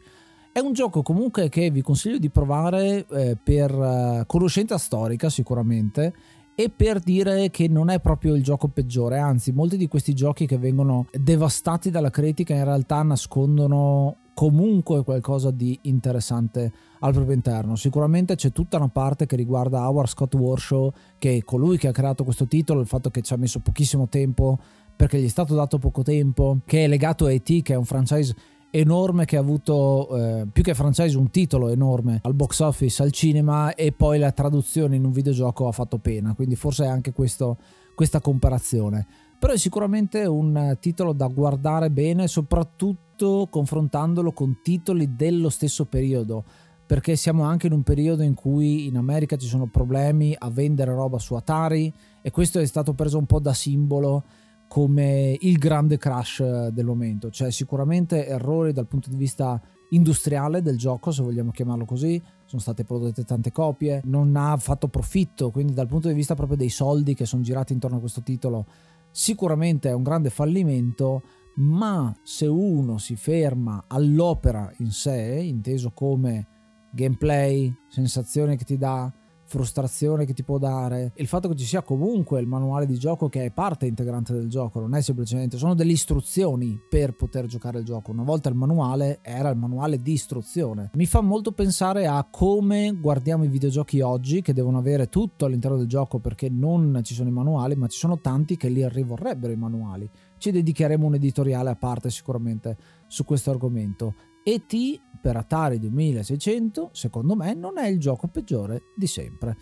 È 0.52 0.60
un 0.60 0.74
gioco 0.74 1.04
comunque 1.04 1.50
che 1.50 1.70
vi 1.70 1.82
consiglio 1.84 2.18
di 2.18 2.32
provare 2.32 3.06
eh, 3.12 3.38
per 3.42 3.72
uh, 3.72 4.24
conoscenza 4.26 4.80
storica 4.80 5.30
sicuramente 5.30 6.14
e 6.60 6.72
per 6.72 7.00
dire 7.02 7.52
che 7.52 7.68
non 7.68 7.92
è 7.92 8.00
proprio 8.00 8.34
il 8.34 8.42
gioco 8.42 8.68
peggiore, 8.68 9.20
anzi 9.20 9.52
molti 9.52 9.78
di 9.78 9.88
questi 9.88 10.16
giochi 10.16 10.48
che 10.48 10.58
vengono 10.58 11.06
devastati 11.12 11.92
dalla 11.92 12.10
critica 12.10 12.56
in 12.56 12.64
realtà 12.64 13.04
nascondono 13.04 14.18
comunque 14.34 15.04
qualcosa 15.04 15.52
di 15.52 15.78
interessante 15.84 16.72
al 17.02 17.14
proprio 17.14 17.36
interno. 17.36 17.76
Sicuramente 17.76 18.34
c'è 18.34 18.52
tutta 18.52 18.78
una 18.78 18.88
parte 18.88 19.28
che 19.28 19.36
riguarda 19.36 19.88
Howard 19.88 20.10
Scott 20.10 20.34
Warshaw, 20.34 20.92
che 21.20 21.36
è 21.36 21.44
colui 21.44 21.78
che 21.78 21.90
ha 21.90 21.92
creato 21.92 22.24
questo 22.24 22.48
titolo, 22.48 22.82
il 22.82 22.88
fatto 22.88 23.12
che 23.12 23.22
ci 23.22 23.34
ha 23.34 23.38
messo 23.38 23.60
pochissimo 23.60 24.08
tempo 24.08 24.58
perché 24.96 25.20
gli 25.20 25.26
è 25.26 25.30
stato 25.30 25.54
dato 25.54 25.78
poco 25.78 26.02
tempo, 26.02 26.58
che 26.66 26.86
è 26.86 26.88
legato 26.88 27.26
a 27.26 27.32
E.T., 27.32 27.62
che 27.62 27.74
è 27.74 27.78
un 27.78 27.86
franchise 27.86 28.36
enorme 28.80 29.26
che 29.26 29.38
ha 29.38 29.40
avuto 29.40 30.16
eh, 30.16 30.48
più 30.52 30.64
che 30.64 30.74
franchise 30.74 31.18
un 31.18 31.30
titolo 31.30 31.70
enorme 31.70 32.20
al 32.24 32.34
box 32.34 32.60
office, 32.60 33.02
al 33.02 33.12
cinema 33.12 33.74
e 33.76 33.92
poi 33.92 34.20
la 34.20 34.32
traduzione 34.32 34.96
in 34.96 35.06
un 35.06 35.12
videogioco 35.12 35.68
ha 35.68 35.72
fatto 35.72 35.98
pena, 35.98 36.34
quindi 36.34 36.56
forse 36.56 36.86
è 36.86 36.88
anche 36.88 37.14
questo, 37.14 37.58
questa 37.96 38.20
comparazione. 38.20 39.08
Però 39.40 39.54
è 39.54 39.58
sicuramente 39.58 40.26
un 40.26 40.78
titolo 40.80 41.14
da 41.14 41.28
guardare 41.28 41.92
bene, 41.92 42.28
soprattutto 42.28 43.48
confrontandolo 43.50 44.32
con 44.32 44.60
titoli 44.64 45.16
dello 45.16 45.50
stesso 45.50 45.86
periodo, 45.86 46.44
perché 46.88 47.16
siamo 47.16 47.44
anche 47.44 47.68
in 47.68 47.74
un 47.74 47.84
periodo 47.84 48.24
in 48.24 48.34
cui 48.34 48.88
in 48.88 48.98
America 48.98 49.38
ci 49.38 49.48
sono 49.48 49.68
problemi 49.68 50.34
a 50.38 50.50
vendere 50.50 50.94
roba 50.94 51.20
su 51.20 51.36
Atari 51.36 51.94
e 52.22 52.32
questo 52.32 52.60
è 52.60 52.66
stato 52.66 52.94
preso 52.94 53.18
un 53.18 53.26
po' 53.26 53.40
da 53.40 53.54
simbolo 53.54 54.24
come 54.68 55.36
il 55.40 55.58
grande 55.58 55.98
crash 55.98 56.68
del 56.68 56.86
momento, 56.86 57.30
cioè 57.30 57.52
sicuramente 57.52 58.28
errori 58.28 58.74
dal 58.74 58.88
punto 58.88 59.10
di 59.10 59.16
vista 59.16 59.60
industriale 59.90 60.62
del 60.62 60.78
gioco, 60.78 61.12
se 61.12 61.24
vogliamo 61.24 61.52
chiamarlo 61.52 61.86
così, 61.86 62.22
sono 62.46 62.62
state 62.62 62.84
prodotte 62.84 63.24
tante 63.24 63.52
copie, 63.52 64.02
non 64.06 64.36
ha 64.36 64.56
fatto 64.58 64.88
profitto, 64.88 65.50
quindi 65.52 65.74
dal 65.74 65.88
punto 65.88 66.10
di 66.10 66.14
vista 66.14 66.36
proprio 66.36 66.58
dei 66.58 66.70
soldi 66.70 67.14
che 67.14 67.26
sono 67.26 67.42
girati 67.42 67.74
intorno 67.74 67.98
a 67.98 68.02
questo 68.02 68.22
titolo, 68.22 68.66
sicuramente 69.12 69.90
è 69.90 69.94
un 69.94 70.04
grande 70.04 70.30
fallimento, 70.30 71.22
ma 71.56 72.14
se 72.24 72.46
uno 72.46 72.98
si 72.98 73.16
ferma 73.16 73.86
all'opera 73.88 74.72
in 74.80 74.92
sé, 74.92 75.40
inteso 75.42 75.92
come 75.92 76.48
gameplay, 76.92 77.74
sensazione 77.88 78.56
che 78.58 78.66
ti 78.66 78.78
dà, 78.78 79.12
frustrazione 79.48 80.26
che 80.26 80.34
ti 80.34 80.44
può 80.44 80.58
dare, 80.58 81.14
il 81.16 81.28
fatto 81.28 81.48
che 81.48 81.56
ci 81.56 81.66
sia 81.66 81.82
comunque 81.82 82.40
il 82.40 82.48
manuale 82.48 82.86
di 82.86 82.98
gioco 82.98 83.30
che 83.30 83.46
è 83.46 83.52
parte 83.52 83.86
integrante 83.86 84.34
del 84.34 84.50
gioco, 84.50 84.82
non 84.82 84.94
è 84.94 85.02
semplicemente, 85.02 85.58
sono 85.58 85.74
delle 85.74 85.94
istruzioni 85.94 86.80
per 86.88 87.16
poter 87.16 87.46
giocare 87.46 87.80
il 87.80 87.86
gioco. 87.86 88.12
Una 88.12 88.24
volta 88.24 88.50
il 88.50 88.56
manuale 88.56 89.20
era 89.22 89.50
il 89.50 89.58
manuale 89.58 90.02
di 90.02 90.12
istruzione. 90.12 90.92
Mi 90.94 91.06
fa 91.06 91.22
molto 91.22 91.54
pensare 91.54 92.08
a 92.08 92.28
come 92.30 92.92
guardiamo 92.92 93.46
i 93.46 93.48
videogiochi 93.48 94.02
oggi, 94.02 94.42
che 94.42 94.54
devono 94.54 94.78
avere 94.78 95.08
tutto 95.08 95.46
all'interno 95.46 95.78
del 95.78 95.88
gioco 95.88 96.20
perché 96.20 96.50
non 96.50 97.00
ci 97.04 97.14
sono 97.14 97.30
i 97.30 97.34
manuali, 97.34 97.76
ma 97.76 97.88
ci 97.88 97.98
sono 97.98 98.20
tanti 98.20 98.58
che 98.58 98.68
li 98.68 98.88
rivorrebbero 98.88 99.54
i 99.54 99.58
manuali. 99.58 100.10
Ci 100.38 100.52
dedicheremo 100.52 101.06
un 101.06 101.16
editoriale 101.16 101.70
a 101.70 101.76
parte 101.76 102.10
sicuramente 102.10 102.78
su 103.08 103.24
questo 103.24 103.50
argomento. 103.50 104.14
E.T. 104.44 105.02
per 105.18 105.36
Atari 105.36 105.80
2600 105.80 106.90
secondo 106.94 107.36
me 107.36 107.54
non 107.54 107.78
è 107.78 107.88
il 107.88 108.00
gioco 108.00 108.28
peggiore 108.28 108.94
di 108.96 109.08
sempre. 109.08 109.56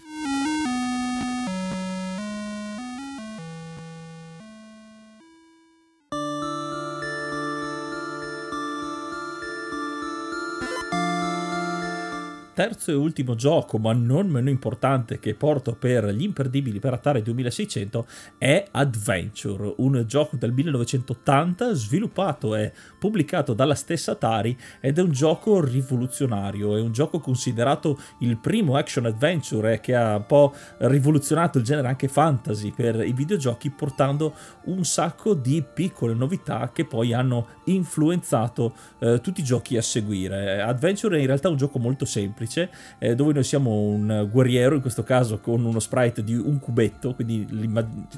Terzo 12.56 12.90
e 12.90 12.94
ultimo 12.94 13.36
gioco, 13.36 13.78
ma 13.78 13.92
non 13.92 14.28
meno 14.28 14.50
importante, 14.50 15.20
che 15.20 15.36
porto 15.36 15.76
per 15.76 16.08
gli 16.08 16.24
imperdibili 16.24 16.80
per 16.80 16.94
Atari 16.94 17.22
2600 17.22 18.08
è 18.38 18.66
Adventure, 18.72 19.74
un 19.78 20.06
gioco 20.08 20.38
del 20.38 20.54
1980 20.54 21.74
sviluppato 21.74 22.56
e 22.56 22.72
pubblicato 22.98 23.54
dalla 23.54 23.76
stessa 23.76 24.14
Atari 24.14 24.58
ed 24.80 24.98
è 24.98 25.02
un 25.02 25.12
gioco 25.12 25.60
rivoluzionario, 25.60 26.78
è 26.78 26.82
un 26.82 26.94
gioco 26.94 27.20
considerato 27.20 28.00
il 28.20 28.38
primo 28.38 28.78
action 28.78 29.06
adventure 29.06 29.82
che 29.82 29.94
ha 29.94 30.16
un 30.16 30.26
po' 30.26 30.54
rivoluzionato 30.78 31.58
il 31.58 31.66
genere 31.66 31.90
anche 31.90 32.08
fantasy 32.08 32.72
per 32.72 33.06
i 33.06 33.12
videogiochi 33.12 33.70
portando 33.70 34.34
un 34.66 34.86
sacco 34.86 35.34
di 35.34 35.62
piccole 35.62 36.14
novità 36.14 36.72
che 36.74 36.86
poi 36.86 37.12
hanno 37.12 37.48
influenzato 37.66 38.74
eh, 39.00 39.20
tutti 39.20 39.42
i 39.42 39.44
giochi 39.44 39.76
a 39.76 39.82
seguire. 39.82 40.62
Adventure 40.62 41.18
è 41.18 41.20
in 41.20 41.28
realtà 41.28 41.50
un 41.50 41.58
gioco 41.58 41.80
molto 41.80 42.06
semplice 42.06 42.44
semplice, 42.46 42.70
eh, 43.00 43.16
dove 43.16 43.34
noi 43.34 43.44
siamo 43.44 43.72
un 43.72 44.28
guerriero, 44.32 44.76
in 44.76 44.82
questo 44.82 45.04
caso 45.04 45.40
con 45.40 45.64
uno 45.66 45.80
sprite 45.80 46.24
di 46.24 46.36
un 46.36 46.60
cubetto, 46.60 47.14
quindi 47.14 47.48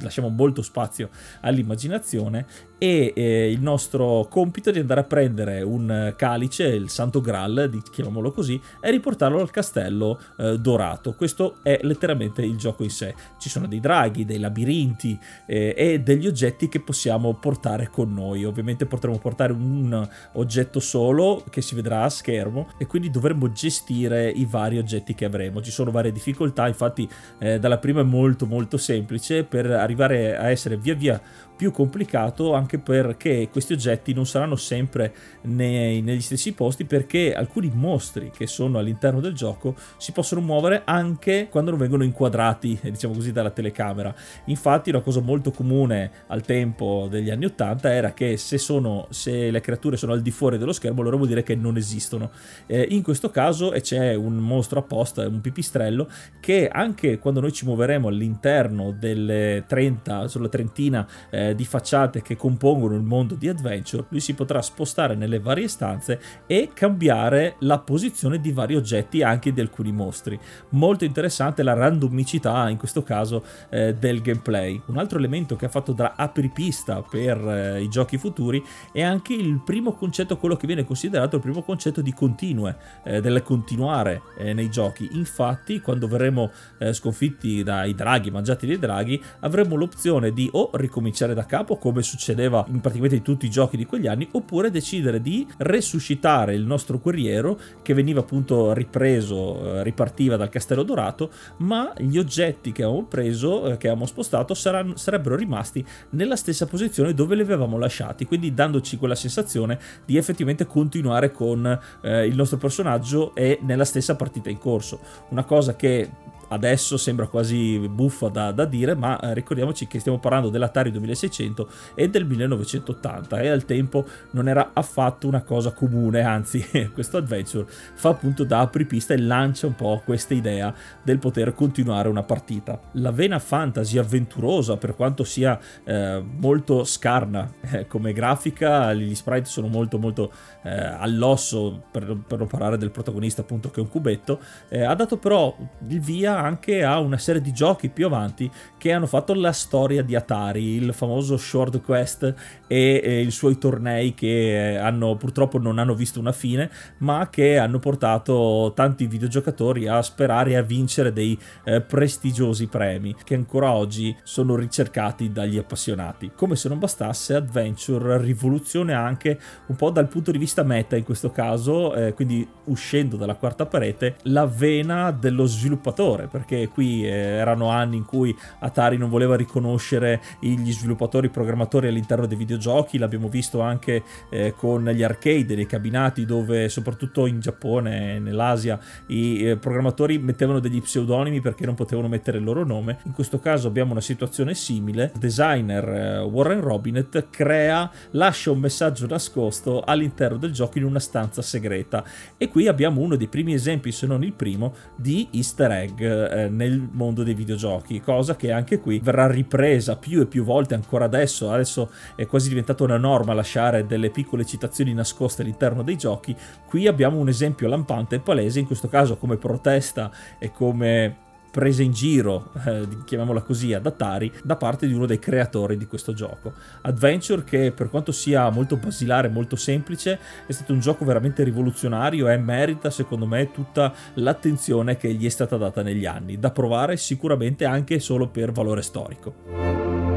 lasciamo 0.01 0.29
molto 0.29 0.61
spazio 0.61 1.09
all'immaginazione 1.41 2.45
e 2.77 3.13
eh, 3.15 3.51
il 3.51 3.61
nostro 3.61 4.27
compito 4.29 4.69
è 4.69 4.73
di 4.73 4.79
andare 4.79 5.01
a 5.01 5.03
prendere 5.03 5.61
un 5.61 6.13
calice, 6.15 6.65
il 6.65 6.89
Santo 6.89 7.21
Graal, 7.21 7.81
chiamiamolo 7.91 8.31
così, 8.31 8.59
e 8.81 8.91
riportarlo 8.91 9.39
al 9.39 9.51
castello 9.51 10.19
eh, 10.37 10.59
dorato. 10.59 11.13
Questo 11.13 11.57
è 11.63 11.79
letteralmente 11.83 12.43
il 12.43 12.57
gioco 12.57 12.83
in 12.83 12.89
sé. 12.89 13.15
Ci 13.37 13.49
sono 13.49 13.67
dei 13.67 13.79
draghi, 13.79 14.25
dei 14.25 14.39
labirinti 14.39 15.17
eh, 15.45 15.73
e 15.75 15.99
degli 15.99 16.27
oggetti 16.27 16.69
che 16.69 16.79
possiamo 16.81 17.33
portare 17.35 17.89
con 17.89 18.13
noi. 18.13 18.45
Ovviamente 18.45 18.85
potremo 18.85 19.17
portare 19.17 19.53
un 19.53 20.07
oggetto 20.33 20.79
solo 20.79 21.43
che 21.49 21.61
si 21.61 21.75
vedrà 21.75 22.03
a 22.03 22.09
schermo 22.09 22.69
e 22.77 22.85
quindi 22.85 23.09
dovremo 23.09 23.51
gestire 23.51 24.29
i 24.29 24.45
vari 24.45 24.77
oggetti 24.77 25.15
che 25.15 25.25
avremo. 25.25 25.61
Ci 25.61 25.71
sono 25.71 25.91
varie 25.91 26.11
difficoltà, 26.11 26.67
infatti 26.67 27.07
eh, 27.39 27.59
dalla 27.59 27.77
prima 27.77 28.01
è 28.01 28.03
molto 28.03 28.45
molto 28.45 28.77
semplice 28.77 29.43
per 29.43 29.69
arrivare 29.71 30.37
a 30.37 30.49
essere 30.49 30.77
via 30.77 30.93
via 30.93 31.21
più 31.57 31.71
complicato 31.71 32.53
anche 32.53 32.66
perché 32.77 33.47
questi 33.49 33.71
oggetti 33.71 34.13
non 34.13 34.27
saranno 34.27 34.57
sempre 34.57 35.13
nei, 35.43 36.01
negli 36.01 36.19
stessi 36.19 36.51
posti 36.51 36.83
perché 36.83 37.33
alcuni 37.33 37.71
mostri 37.73 38.29
che 38.35 38.45
sono 38.45 38.77
all'interno 38.77 39.21
del 39.21 39.33
gioco 39.33 39.75
si 39.95 40.11
possono 40.11 40.41
muovere 40.41 40.81
anche 40.83 41.47
quando 41.49 41.71
non 41.71 41.79
vengono 41.79 42.03
inquadrati 42.03 42.77
diciamo 42.83 43.13
così 43.13 43.31
dalla 43.31 43.49
telecamera. 43.49 44.13
Infatti 44.45 44.89
una 44.89 44.99
cosa 44.99 45.21
molto 45.21 45.51
comune 45.51 46.11
al 46.27 46.41
tempo 46.41 47.07
degli 47.09 47.29
anni 47.29 47.45
80 47.45 47.93
era 47.93 48.11
che 48.11 48.35
se, 48.35 48.57
sono, 48.57 49.07
se 49.09 49.49
le 49.49 49.61
creature 49.61 49.95
sono 49.95 50.11
al 50.11 50.21
di 50.21 50.31
fuori 50.31 50.57
dello 50.57 50.73
schermo 50.73 50.99
allora 50.99 51.15
vuol 51.15 51.29
dire 51.29 51.43
che 51.43 51.55
non 51.55 51.77
esistono. 51.77 52.31
Eh, 52.65 52.87
in 52.91 53.01
questo 53.01 53.29
caso 53.29 53.69
c'è 53.79 54.13
un 54.15 54.35
mostro 54.35 54.79
apposta 54.79 55.25
un 55.25 55.39
pipistrello 55.39 56.09
che 56.41 56.67
anche 56.67 57.19
quando 57.19 57.39
noi 57.39 57.53
ci 57.53 57.63
muoveremo 57.63 58.09
all'interno 58.09 58.91
delle 58.91 59.63
30 59.65 60.27
sulla 60.27 60.49
trentina 60.49 61.07
eh, 61.29 61.37
eh, 61.37 61.55
di 61.55 61.65
facciate 61.65 62.21
che 62.21 62.35
compongono 62.35 62.56
il 62.95 63.01
mondo 63.01 63.35
di 63.35 63.47
Adventure, 63.47 64.05
lui 64.09 64.19
si 64.19 64.33
potrà 64.33 64.61
spostare 64.61 65.15
nelle 65.15 65.39
varie 65.39 65.67
stanze 65.67 66.19
e 66.45 66.71
cambiare 66.73 67.55
la 67.59 67.79
posizione 67.79 68.39
di 68.39 68.51
vari 68.51 68.75
oggetti 68.75 69.23
anche 69.23 69.51
di 69.51 69.61
alcuni 69.61 69.91
mostri. 69.91 70.39
Molto 70.69 71.05
interessante 71.05 71.63
la 71.63 71.73
randomicità 71.73 72.69
in 72.69 72.77
questo 72.77 73.03
caso 73.03 73.43
eh, 73.69 73.93
del 73.93 74.21
gameplay. 74.21 74.81
Un 74.87 74.97
altro 74.97 75.17
elemento 75.17 75.55
che 75.55 75.65
ha 75.65 75.69
fatto 75.69 75.93
da 75.93 76.13
apripista 76.15 77.01
per 77.01 77.37
eh, 77.37 77.81
i 77.81 77.89
giochi 77.89 78.17
futuri 78.17 78.63
è 78.91 79.01
anche 79.01 79.33
il 79.33 79.61
primo 79.63 79.93
concetto, 79.93 80.37
quello 80.37 80.55
che 80.55 80.67
viene 80.67 80.85
considerato 80.85 81.35
il 81.35 81.41
primo 81.41 81.61
concetto 81.61 82.01
di 82.01 82.13
continue, 82.13 82.75
eh, 83.03 83.21
del 83.21 83.43
continuare 83.43 84.21
eh, 84.37 84.53
nei 84.53 84.69
giochi. 84.69 85.09
Infatti, 85.13 85.79
quando 85.81 86.07
verremo 86.07 86.51
eh, 86.79 86.93
sconfitti 86.93 87.63
dai 87.63 87.93
draghi, 87.93 88.31
mangiati 88.31 88.65
dai 88.65 88.79
draghi, 88.79 89.21
avremo 89.41 89.75
l'opzione 89.75 90.31
di 90.31 90.49
o 90.53 90.69
ricominciare 90.73 91.33
da 91.33 91.45
capo 91.45 91.77
come 91.77 92.01
succedeva 92.01 92.46
in 92.69 92.79
praticamente 92.79 93.21
tutti 93.21 93.45
i 93.45 93.49
giochi 93.49 93.77
di 93.77 93.85
quegli 93.85 94.07
anni 94.07 94.27
oppure 94.31 94.71
decidere 94.71 95.21
di 95.21 95.45
resuscitare 95.57 96.53
il 96.53 96.63
nostro 96.63 96.99
guerriero 96.99 97.59
che 97.81 97.93
veniva 97.93 98.21
appunto 98.21 98.73
ripreso, 98.73 99.77
eh, 99.77 99.83
ripartiva 99.83 100.35
dal 100.35 100.49
castello 100.49 100.83
dorato 100.83 101.31
ma 101.57 101.93
gli 101.97 102.17
oggetti 102.17 102.71
che 102.71 102.83
avevamo 102.83 103.05
preso, 103.05 103.65
eh, 103.65 103.77
che 103.77 103.87
avevamo 103.87 104.05
spostato 104.05 104.53
saranno, 104.53 104.95
sarebbero 104.95 105.35
rimasti 105.35 105.85
nella 106.11 106.35
stessa 106.35 106.65
posizione 106.65 107.13
dove 107.13 107.35
li 107.35 107.41
avevamo 107.41 107.77
lasciati. 107.77 108.25
Quindi 108.25 108.53
dandoci 108.53 108.97
quella 108.97 109.15
sensazione 109.15 109.79
di 110.05 110.17
effettivamente 110.17 110.65
continuare 110.65 111.31
con 111.31 111.79
eh, 112.01 112.25
il 112.25 112.35
nostro 112.35 112.57
personaggio 112.57 113.33
e 113.35 113.59
nella 113.61 113.85
stessa 113.85 114.15
partita 114.15 114.49
in 114.49 114.57
corso. 114.57 114.99
Una 115.29 115.43
cosa 115.43 115.75
che 115.75 116.09
adesso 116.49 116.97
sembra 116.97 117.27
quasi 117.27 117.79
buffa 117.89 118.29
da, 118.29 118.51
da 118.51 118.65
dire, 118.65 118.95
ma 118.95 119.19
eh, 119.19 119.33
ricordiamoci 119.33 119.87
che 119.87 119.99
stiamo 119.99 120.19
parlando 120.19 120.49
dell'Atari 120.49 120.91
2600 120.91 121.69
e 121.95 122.09
del 122.09 122.25
1980 122.25 123.39
e 123.39 123.47
al 123.49 123.65
tempo 123.65 124.05
non 124.31 124.47
era 124.47 124.71
affatto 124.73 125.27
una 125.27 125.41
cosa 125.41 125.71
comune, 125.71 126.21
anzi 126.21 126.65
questo 126.93 127.17
adventure 127.17 127.65
fa 127.67 128.09
appunto 128.09 128.43
da 128.43 128.59
apripista 128.59 129.13
e 129.13 129.17
lancia 129.17 129.67
un 129.67 129.75
po' 129.75 130.01
questa 130.03 130.33
idea 130.33 130.73
del 131.01 131.19
poter 131.19 131.53
continuare 131.53 132.09
una 132.09 132.23
partita. 132.23 132.79
La 132.93 133.11
vena 133.11 133.39
fantasy 133.39 133.97
avventurosa, 133.97 134.77
per 134.77 134.95
quanto 134.95 135.23
sia 135.23 135.59
eh, 135.83 136.23
molto 136.39 136.83
scarna 136.83 137.51
eh, 137.61 137.87
come 137.87 138.13
grafica, 138.13 138.93
gli 138.93 139.15
sprite 139.15 139.45
sono 139.45 139.67
molto 139.67 139.97
molto 139.97 140.31
eh, 140.63 140.69
all'osso, 140.69 141.83
per, 141.91 142.17
per, 142.27 142.37
non 142.37 142.47
parlare 142.47 142.77
del 142.77 142.91
protagonista 142.91 143.41
appunto 143.41 143.69
che 143.69 143.79
è 143.79 143.83
un 143.83 143.89
cubetto, 143.89 144.39
eh, 144.69 144.83
ha 144.83 144.93
dato 144.95 145.17
però 145.17 145.55
il 145.87 145.99
via 145.99 146.36
anche 146.37 146.83
a 146.83 146.99
una 146.99 147.17
serie 147.17 147.41
di 147.41 147.51
giochi 147.51 147.89
più 147.89 148.05
avanti 148.05 148.49
che 148.77 148.91
hanno 148.91 149.07
fatto 149.07 149.33
la 149.33 149.51
storia 149.51 150.01
di 150.03 150.15
Atari, 150.15 150.75
il 150.75 150.93
famoso 150.93 151.37
Short 151.37 151.81
Quest 151.81 152.33
e, 152.67 153.01
e 153.03 153.21
i 153.21 153.31
suoi 153.31 153.57
tornei 153.57 154.13
che 154.13 154.73
eh, 154.73 154.77
hanno, 154.77 155.15
purtroppo 155.15 155.57
non 155.59 155.79
hanno 155.79 155.95
visto 155.95 156.19
una 156.19 156.31
fine, 156.31 156.69
ma 156.99 157.29
che 157.29 157.57
hanno 157.57 157.79
portato 157.79 158.71
tanti 158.75 159.07
videogiocatori 159.07 159.87
a 159.87 160.01
sperare 160.01 160.55
a 160.55 160.61
vincere 160.61 161.11
dei 161.11 161.37
eh, 161.63 161.81
prestigiosi 161.81 162.67
premi 162.67 163.15
che 163.23 163.35
ancora 163.35 163.71
oggi 163.71 164.15
sono 164.23 164.55
ricercati 164.55 165.31
dagli 165.31 165.57
appassionati. 165.57 166.31
Come 166.35 166.55
se 166.55 166.69
non 166.69 166.79
bastasse, 166.79 167.35
Adventure 167.35 168.17
rivoluziona 168.19 168.99
anche 168.99 169.39
un 169.67 169.75
po' 169.75 169.89
dal 169.89 170.07
punto 170.07 170.31
di 170.31 170.37
vista 170.37 170.63
meta 170.63 170.95
in 170.95 171.03
questo 171.03 171.29
caso, 171.31 171.93
eh, 171.93 172.13
quindi 172.13 172.47
uscendo 172.65 173.17
dalla 173.17 173.35
quarta 173.35 173.65
parete, 173.65 174.15
la 174.23 174.45
vena 174.45 175.11
dello 175.11 175.45
sviluppatore, 175.45 176.26
perché 176.27 176.67
qui 176.67 177.05
eh, 177.05 177.09
erano 177.09 177.69
anni 177.69 177.97
in 177.97 178.05
cui 178.05 178.35
Atari 178.59 178.97
non 178.97 179.09
voleva 179.09 179.35
riconoscere 179.35 180.21
gli 180.39 180.71
sviluppatori 180.71 181.29
programmatori 181.29 181.87
all'interno 181.87 182.25
dei 182.25 182.37
videogiochi, 182.37 182.97
l'abbiamo 182.97 183.29
visto 183.29 183.61
anche 183.61 184.03
eh, 184.29 184.53
con 184.55 184.85
gli 184.85 185.03
arcade, 185.03 185.55
nei 185.55 185.65
cabinati 185.65 186.25
dove 186.25 186.69
soprattutto 186.69 187.25
in 187.25 187.39
Giappone 187.39 188.15
e 188.15 188.19
nell'Asia 188.19 188.79
i 189.07 189.43
eh, 189.43 189.57
programmatori 189.57 190.17
mettevano 190.17 190.59
degli 190.59 190.81
pseudonimi 190.81 191.41
perché 191.41 191.65
non 191.65 191.75
potevano 191.75 192.07
mettere 192.07 192.37
il 192.37 192.43
loro 192.43 192.63
nome. 192.63 192.99
In 193.03 193.13
questo 193.13 193.39
caso 193.39 193.67
abbiamo 193.67 193.91
una 193.91 194.01
situazione 194.01 194.53
simile. 194.53 195.11
Il 195.13 195.19
designer 195.19 196.23
Warren 196.23 196.61
Robinet 196.61 197.29
crea, 197.29 197.89
lascia 198.11 198.51
un 198.51 198.59
messaggio 198.59 199.07
nascosto 199.07 199.81
all'interno 199.81 200.37
del 200.37 200.51
gioco 200.51 200.77
in 200.77 200.85
una 200.85 200.99
stanza 200.99 201.41
segreta 201.41 202.03
e 202.37 202.49
qui 202.49 202.67
abbiamo 202.67 203.01
uno 203.01 203.15
dei 203.15 203.27
primi 203.27 203.53
esempi, 203.53 203.91
se 203.91 204.07
non 204.07 204.23
il 204.23 204.33
primo, 204.33 204.73
di 204.95 205.27
easter 205.31 205.71
egg 205.71 206.01
eh, 206.25 206.49
nel 206.49 206.87
mondo 206.91 207.23
dei 207.23 207.33
videogiochi, 207.33 208.01
cosa 208.01 208.35
che 208.35 208.51
anche 208.51 208.79
qui 208.79 208.99
verrà 208.99 209.27
ripresa 209.27 209.95
più 209.97 210.21
e 210.21 210.25
più 210.25 210.43
volte 210.43 210.73
ancora 210.73 211.05
adesso, 211.05 211.51
adesso 211.51 211.91
è 212.15 212.25
quasi 212.25 212.49
diventata 212.49 212.83
una 212.83 212.97
norma 212.97 213.33
lasciare 213.33 213.85
delle 213.85 214.09
piccole 214.09 214.45
citazioni 214.45 214.93
nascoste 214.93 215.41
all'interno 215.41 215.83
dei 215.83 215.97
giochi, 215.97 216.35
qui 216.65 216.87
abbiamo 216.87 217.17
un 217.17 217.29
esempio 217.29 217.67
lampante 217.67 218.15
e 218.15 218.19
palese, 218.19 218.59
in 218.59 218.65
questo 218.65 218.87
caso 218.87 219.17
come 219.17 219.37
protesta 219.37 220.11
e 220.39 220.51
come 220.51 221.25
presa 221.51 221.81
in 221.81 221.91
giro, 221.91 222.51
eh, 222.65 222.87
chiamiamola 223.05 223.41
così, 223.41 223.73
ad 223.73 223.85
Atari, 223.85 224.31
da 224.43 224.55
parte 224.55 224.87
di 224.87 224.93
uno 224.93 225.05
dei 225.05 225.19
creatori 225.19 225.77
di 225.77 225.87
questo 225.87 226.13
gioco. 226.13 226.53
Adventure, 226.81 227.43
che 227.43 227.71
per 227.71 227.89
quanto 227.89 228.11
sia 228.11 228.49
molto 228.49 228.77
basilare, 228.77 229.27
molto 229.27 229.55
semplice, 229.55 230.19
è 230.45 230.51
stato 230.51 230.73
un 230.73 230.79
gioco 230.79 231.05
veramente 231.05 231.43
rivoluzionario 231.43 232.27
e 232.27 232.37
merita, 232.37 232.89
secondo 232.89 233.25
me, 233.25 233.51
tutta 233.51 233.93
l'attenzione 234.15 234.97
che 234.97 235.13
gli 235.13 235.25
è 235.25 235.29
stata 235.29 235.57
data 235.57 235.81
negli 235.81 236.05
anni, 236.05 236.39
da 236.39 236.51
provare 236.51 236.97
sicuramente 236.97 237.65
anche 237.65 237.99
solo 237.99 238.27
per 238.27 238.51
valore 238.51 238.81
storico. 238.81 240.16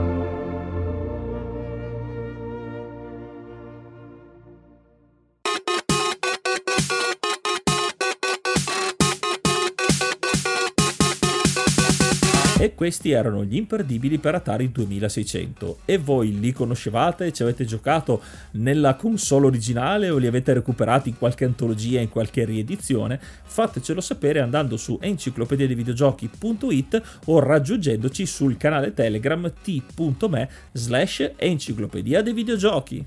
Questi 12.80 13.10
erano 13.10 13.44
gli 13.44 13.56
imperdibili 13.56 14.16
per 14.16 14.36
Atari 14.36 14.72
2600. 14.72 15.80
E 15.84 15.98
voi 15.98 16.40
li 16.40 16.50
conoscevate? 16.50 17.30
Ci 17.30 17.42
avete 17.42 17.66
giocato 17.66 18.22
nella 18.52 18.94
console 18.94 19.48
originale 19.48 20.08
o 20.08 20.16
li 20.16 20.26
avete 20.26 20.54
recuperati 20.54 21.10
in 21.10 21.18
qualche 21.18 21.44
antologia, 21.44 22.00
in 22.00 22.08
qualche 22.08 22.46
riedizione? 22.46 23.20
Fatecelo 23.20 24.00
sapere 24.00 24.40
andando 24.40 24.78
su 24.78 24.98
enciclopediadeivideogiochi.it 24.98 27.02
o 27.26 27.38
raggiungendoci 27.38 28.24
sul 28.24 28.56
canale 28.56 28.94
Telegram 28.94 29.52
t.me 29.62 30.48
slash 30.72 31.32
enciclopedia 31.36 32.22
dei 32.22 32.32
videogiochi. 32.32 33.06